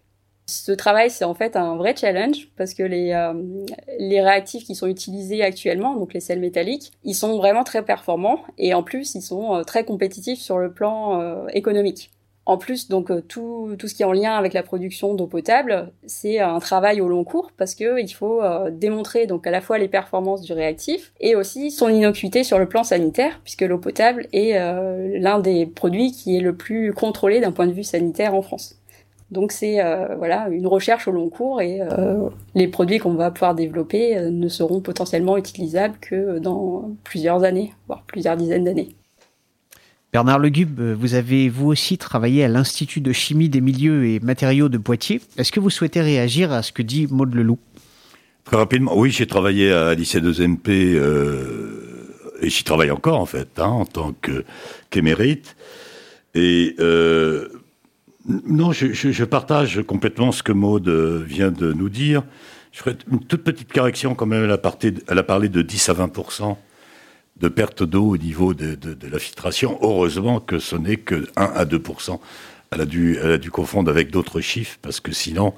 [0.50, 3.34] Ce travail, c'est en fait un vrai challenge parce que les, euh,
[4.24, 8.74] réactifs qui sont utilisés actuellement, donc les sels métalliques, ils sont vraiment très performants et
[8.74, 12.10] en plus, ils sont euh, très compétitifs sur le plan économique.
[12.50, 15.92] En plus, donc euh, tout, ce qui est en lien avec la production d'eau potable,
[16.08, 19.78] c'est un travail au long cours parce que il faut euh, démontrer à la fois
[19.78, 24.26] les performances du réactif et aussi son innocuité sur le plan sanitaire, puisque l'eau potable
[24.34, 28.34] est euh, l'un des produits qui est le plus contrôlé d'un point de vue sanitaire
[28.34, 28.79] en France.
[29.32, 29.78] Donc c'est
[30.18, 31.82] voilà une recherche au long cours et
[32.56, 38.04] les produits qu'on va pouvoir développer ne seront potentiellement utilisables que dans plusieurs années, voire
[38.08, 38.96] plusieurs dizaines d'années.
[40.12, 44.68] Bernard Legube, vous avez vous aussi travaillé à l'Institut de chimie des milieux et matériaux
[44.68, 45.22] de Poitiers.
[45.38, 47.60] Est-ce que vous souhaitez réagir à ce que dit Maud Leloup?
[48.44, 53.60] Très rapidement, oui, j'ai travaillé à lycée 2MP euh, et j'y travaille encore en fait,
[53.60, 54.16] hein, en tant
[54.90, 55.56] qu'émérite.
[56.34, 57.50] et euh,
[58.46, 62.24] non, je, partage complètement ce que Maud vient de nous dire.
[62.72, 64.44] Je ferai une toute petite correction quand même.
[64.44, 64.52] Elle
[65.18, 66.56] a, parlé de 10 à 20%
[67.38, 68.78] de perte d'eau au niveau de,
[69.10, 69.80] la filtration.
[69.82, 72.20] Heureusement que ce n'est que 1 à 2%
[72.72, 75.54] elle a, dû, elle a dû confondre avec d'autres chiffres, parce que sinon,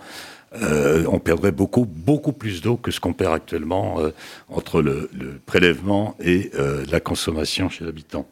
[0.54, 4.12] euh, on perdrait beaucoup, beaucoup plus d'eau que ce qu'on perd actuellement euh,
[4.50, 5.10] entre le,
[5.46, 8.28] prélèvement et euh, la consommation chez l'habitant.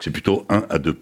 [0.00, 0.96] C'est plutôt 1 à 2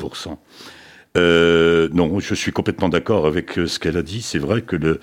[1.16, 4.22] non, je suis complètement d'accord avec ce qu'elle a dit.
[4.22, 5.00] C'est vrai que le,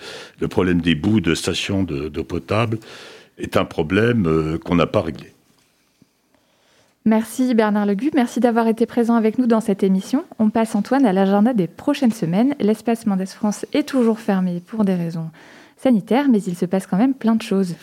[0.47, 2.79] problème des bouts de stations d'eau potable
[3.37, 5.33] est un problème qu'on n'a pas réglé.
[7.05, 10.23] Merci Bernard Legu, merci d'avoir été présent avec nous dans cette émission.
[10.37, 12.53] On passe Antoine à l'agenda des prochaines semaines.
[12.59, 15.31] L'espace Mendes France est toujours fermé pour des raisons
[15.77, 17.73] sanitaires, mais il se passe quand même plein de choses.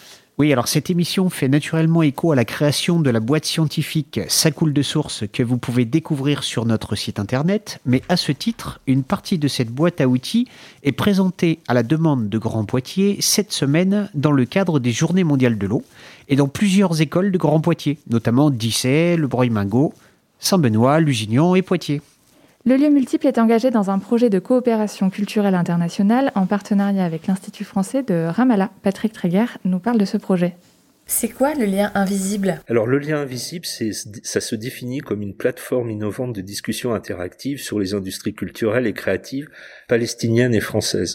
[0.41, 4.53] Oui, alors cette émission fait naturellement écho à la création de la boîte scientifique Ça
[4.53, 8.80] coule de source que vous pouvez découvrir sur notre site internet, mais à ce titre,
[8.86, 10.47] une partie de cette boîte à outils
[10.84, 15.24] est présentée à la demande de Grand Poitiers cette semaine dans le cadre des Journées
[15.24, 15.82] mondiales de l'eau
[16.28, 19.93] et dans plusieurs écoles de Grand Poitiers, notamment Dissay, Le Breuil-Mingot,
[20.39, 22.01] Saint-Benoît, Lusignan et Poitiers.
[22.68, 27.26] Le lieu multiple est engagé dans un projet de coopération culturelle internationale en partenariat avec
[27.26, 28.68] l'Institut français de Ramallah.
[28.82, 30.54] Patrick Tréguer nous parle de ce projet.
[31.11, 32.61] C'est quoi le lien invisible?
[32.68, 37.80] Alors le lien invisible, ça se définit comme une plateforme innovante de discussion interactive sur
[37.80, 39.48] les industries culturelles et créatives
[39.88, 41.14] palestiniennes et françaises.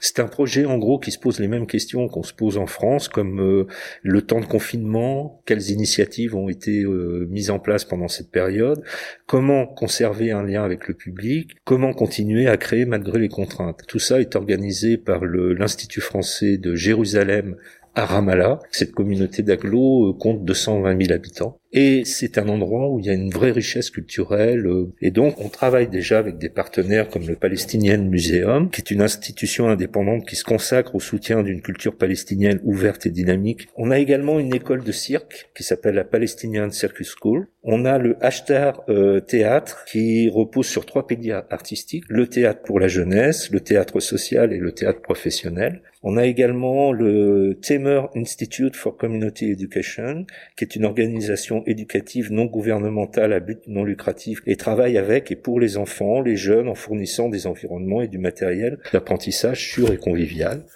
[0.00, 2.66] C'est un projet en gros qui se pose les mêmes questions qu'on se pose en
[2.66, 3.66] France, comme euh,
[4.02, 8.82] le temps de confinement, quelles initiatives ont été euh, mises en place pendant cette période,
[9.26, 13.82] comment conserver un lien avec le public, comment continuer à créer malgré les contraintes.
[13.86, 17.56] Tout ça est organisé par l'Institut français de Jérusalem
[17.94, 18.60] à Ramallah.
[18.70, 21.58] Cette communauté d'agglo euh, compte 220 000 habitants.
[21.76, 24.66] Et c'est un endroit où il y a une vraie richesse culturelle.
[24.66, 28.92] euh, Et donc, on travaille déjà avec des partenaires comme le Palestinian Museum, qui est
[28.92, 33.66] une institution indépendante qui se consacre au soutien d'une culture palestinienne ouverte et dynamique.
[33.76, 37.48] On a également une école de cirque qui s'appelle la Palestinian Circus School.
[37.64, 42.04] On a le Ashtar euh, Théâtre qui repose sur trois piliers artistiques.
[42.08, 45.82] Le théâtre pour la jeunesse, le théâtre social et le théâtre professionnel.
[46.06, 52.44] On a également le Tamer Institute for Community Education, qui est une organisation éducative non
[52.44, 56.74] gouvernementale à but non lucratif et travaille avec et pour les enfants, les jeunes en
[56.74, 60.66] fournissant des environnements et du matériel d'apprentissage sûr et convivial.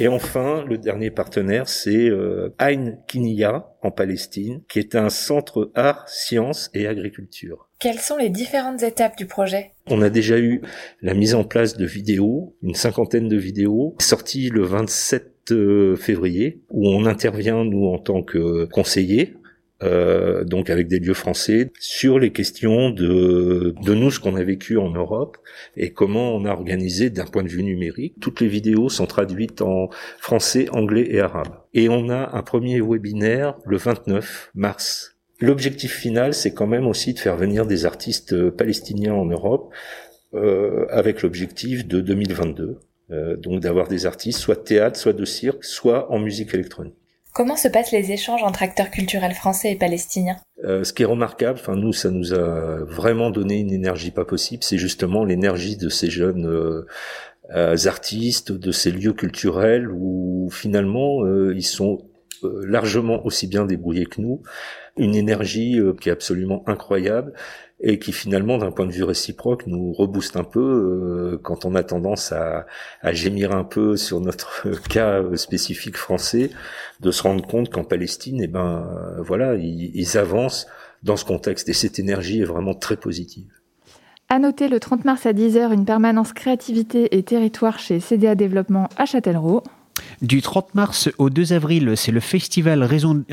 [0.00, 5.70] Et enfin, le dernier partenaire, c'est euh, Ain Kinia en Palestine, qui est un centre
[5.74, 7.68] art, sciences et agriculture.
[7.80, 9.72] Quelles sont les différentes étapes du projet?
[9.90, 10.60] On a déjà eu
[11.02, 16.60] la mise en place de vidéos, une cinquantaine de vidéos, sorties le 27 euh, février,
[16.70, 19.34] où on intervient, nous, en tant que conseillers,
[19.82, 24.42] euh, donc avec des lieux français, sur les questions de, de nous, ce qu'on a
[24.42, 25.38] vécu en Europe,
[25.76, 28.16] et comment on a organisé d'un point de vue numérique.
[28.20, 31.54] Toutes les vidéos sont traduites en français, anglais et arabe.
[31.74, 35.17] Et on a un premier webinaire le 29 mars.
[35.40, 39.72] L'objectif final, c'est quand même aussi de faire venir des artistes euh, palestiniens en Europe,
[40.34, 42.80] euh, avec l'objectif de 2022.
[43.10, 46.94] Euh, donc d'avoir des artistes soit de théâtre, soit de cirque, soit en musique électronique.
[47.32, 50.36] Comment se passent les échanges entre acteurs culturels français et palestiniens?
[50.64, 54.24] Euh, ce qui est remarquable, enfin nous, ça nous a vraiment donné une énergie pas
[54.24, 54.64] possible.
[54.64, 56.86] C'est justement l'énergie de ces jeunes euh,
[57.54, 62.07] euh, artistes, de ces lieux culturels où finalement euh, ils sont
[62.42, 64.42] largement aussi bien débrouillés que nous.
[64.96, 67.32] Une énergie euh, qui est absolument incroyable
[67.80, 71.74] et qui finalement, d'un point de vue réciproque, nous rebooste un peu euh, quand on
[71.74, 72.66] a tendance à,
[73.12, 76.50] gémir un peu sur notre cas spécifique français,
[77.00, 80.66] de se rendre compte qu'en Palestine, eh ben euh, voilà, ils, ils avancent
[81.04, 83.52] dans ce contexte et cette énergie est vraiment très positive.
[84.30, 88.90] À noter le 30 mars à 10h, une permanence créativité et territoire chez CDA Développement
[88.98, 89.62] à Châtellerault.
[90.20, 93.24] Du 30 mars au 2 avril, c'est le festival Raison,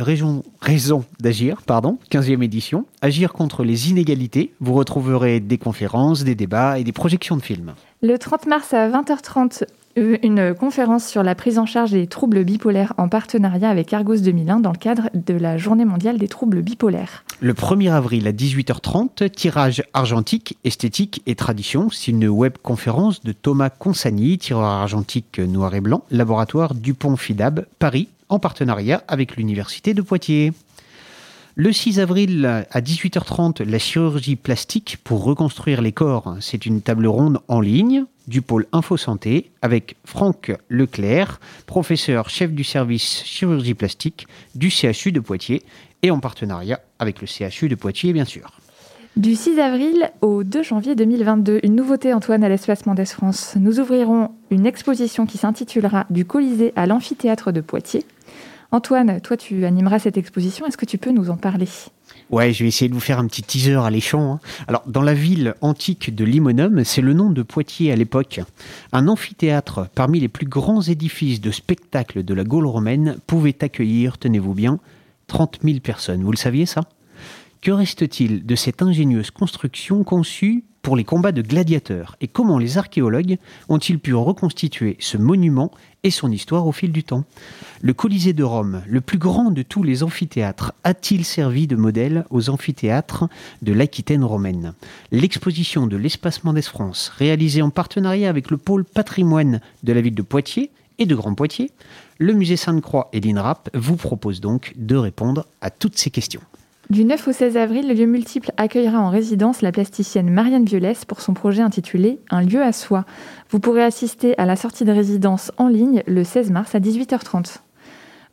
[1.19, 2.85] d'agir, pardon, 15e édition.
[3.01, 4.53] Agir contre les inégalités.
[4.59, 7.73] Vous retrouverez des conférences, des débats et des projections de films.
[8.03, 9.63] Le 30 mars à 20h30,
[9.97, 14.17] euh, une conférence sur la prise en charge des troubles bipolaires en partenariat avec Argos
[14.17, 17.24] 2001 dans le cadre de la Journée mondiale des troubles bipolaires.
[17.41, 21.89] Le 1er avril à 18h30, tirage argentique, esthétique et tradition.
[21.89, 27.65] C'est une web conférence de Thomas Consani, tireur argentique noir et blanc, laboratoire Dupont Fidab,
[27.77, 30.53] Paris, en partenariat avec l'Université de Poitiers.
[31.55, 36.37] Le 6 avril à 18h30, la chirurgie plastique pour reconstruire les corps.
[36.39, 42.51] C'est une table ronde en ligne du pôle Info Santé avec Franck Leclerc, professeur chef
[42.51, 45.63] du service chirurgie plastique du CHU de Poitiers
[46.05, 48.51] et en partenariat avec le CHU de Poitiers, bien sûr.
[49.17, 53.55] Du 6 avril au 2 janvier 2022, une nouveauté Antoine à l'espace Mendès France.
[53.59, 58.05] Nous ouvrirons une exposition qui s'intitulera Du Colisée à l'amphithéâtre de Poitiers.
[58.71, 61.67] Antoine, toi tu animeras cette exposition, est-ce que tu peux nous en parler?
[62.29, 64.33] Ouais, je vais essayer de vous faire un petit teaser alléchant.
[64.33, 64.39] hein.
[64.67, 68.41] Alors, dans la ville antique de Limonum, c'est le nom de Poitiers à l'époque.
[68.91, 74.17] Un amphithéâtre, parmi les plus grands édifices de spectacle de la Gaule romaine, pouvait accueillir,
[74.17, 74.79] tenez-vous bien,
[75.27, 76.23] 30 000 personnes.
[76.23, 76.81] Vous le saviez ça?
[77.61, 82.15] Que reste-t-il de cette ingénieuse construction conçue pour les combats de gladiateurs?
[82.21, 85.71] Et comment les archéologues ont-ils pu reconstituer ce monument
[86.03, 87.23] et son histoire au fil du temps?
[87.81, 92.25] Le Colisée de Rome, le plus grand de tous les amphithéâtres, a-t-il servi de modèle
[92.29, 93.27] aux amphithéâtres
[93.63, 94.73] de l'Aquitaine romaine?
[95.11, 100.13] L'exposition de l'Espace Mendès France, réalisée en partenariat avec le pôle patrimoine de la ville
[100.13, 100.69] de Poitiers
[100.99, 101.71] et de Grand Poitiers,
[102.19, 106.41] le musée Sainte-Croix et l'INRAP vous proposent donc de répondre à toutes ces questions.
[106.91, 111.03] Du 9 au 16 avril, le lieu multiple accueillera en résidence la plasticienne Marianne Violès
[111.03, 113.05] pour son projet intitulé Un lieu à soi.
[113.49, 117.57] Vous pourrez assister à la sortie de résidence en ligne le 16 mars à 18h30.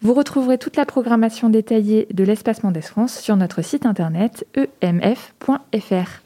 [0.02, 4.46] Vous retrouverez toute la programmation détaillée de l'Espace Mendès France sur notre site internet
[4.82, 6.21] emf.fr.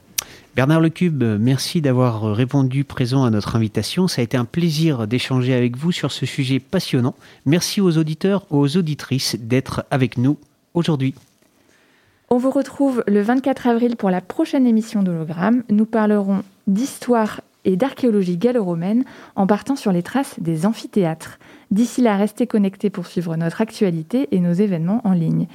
[0.56, 4.08] Bernard Lecube, merci d'avoir répondu présent à notre invitation.
[4.08, 7.14] Ça a été un plaisir d'échanger avec vous sur ce sujet passionnant.
[7.44, 10.38] Merci aux auditeurs, aux auditrices d'être avec nous
[10.72, 11.14] aujourd'hui.
[12.30, 15.62] On vous retrouve le 24 avril pour la prochaine émission d'Hologramme.
[15.68, 19.04] Nous parlerons d'histoire et d'archéologie gallo-romaine
[19.34, 21.38] en partant sur les traces des amphithéâtres.
[21.70, 25.48] D'ici là, restez connectés pour suivre notre actualité et nos événements en ligne.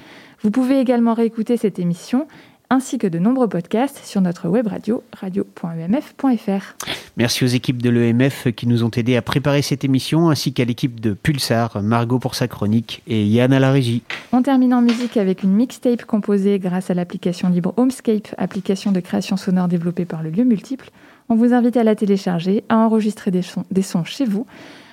[0.43, 2.27] Vous pouvez également réécouter cette émission
[2.71, 6.87] ainsi que de nombreux podcasts sur notre web radio radio.emf.fr.
[7.17, 10.63] Merci aux équipes de l'EMF qui nous ont aidés à préparer cette émission, ainsi qu'à
[10.63, 14.03] l'équipe de Pulsar, Margot pour sa chronique et Yann à la régie.
[14.31, 19.01] On termine en musique avec une mixtape composée grâce à l'application libre Homescape, application de
[19.01, 20.91] création sonore développée par le lieu multiple.
[21.27, 24.45] On vous invite à la télécharger, à enregistrer des sons, des sons chez vous,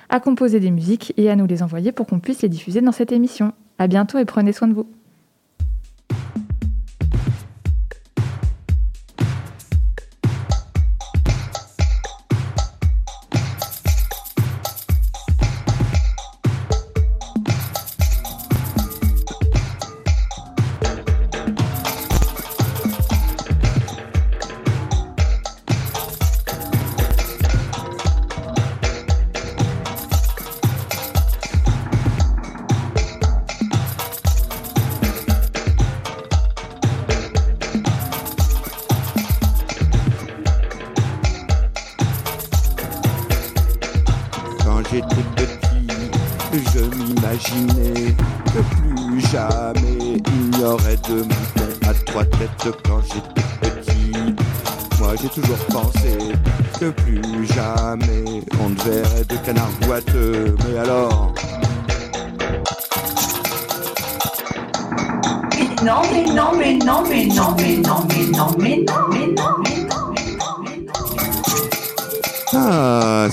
[0.09, 2.91] à composer des musiques et à nous les envoyer pour qu'on puisse les diffuser dans
[2.91, 3.53] cette émission.
[3.77, 4.87] À bientôt et prenez soin de vous.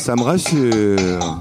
[0.06, 1.40] Ça me rassure.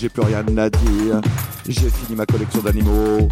[0.00, 1.20] J'ai plus rien à dire,
[1.66, 3.28] j'ai fini ma collection d'animaux.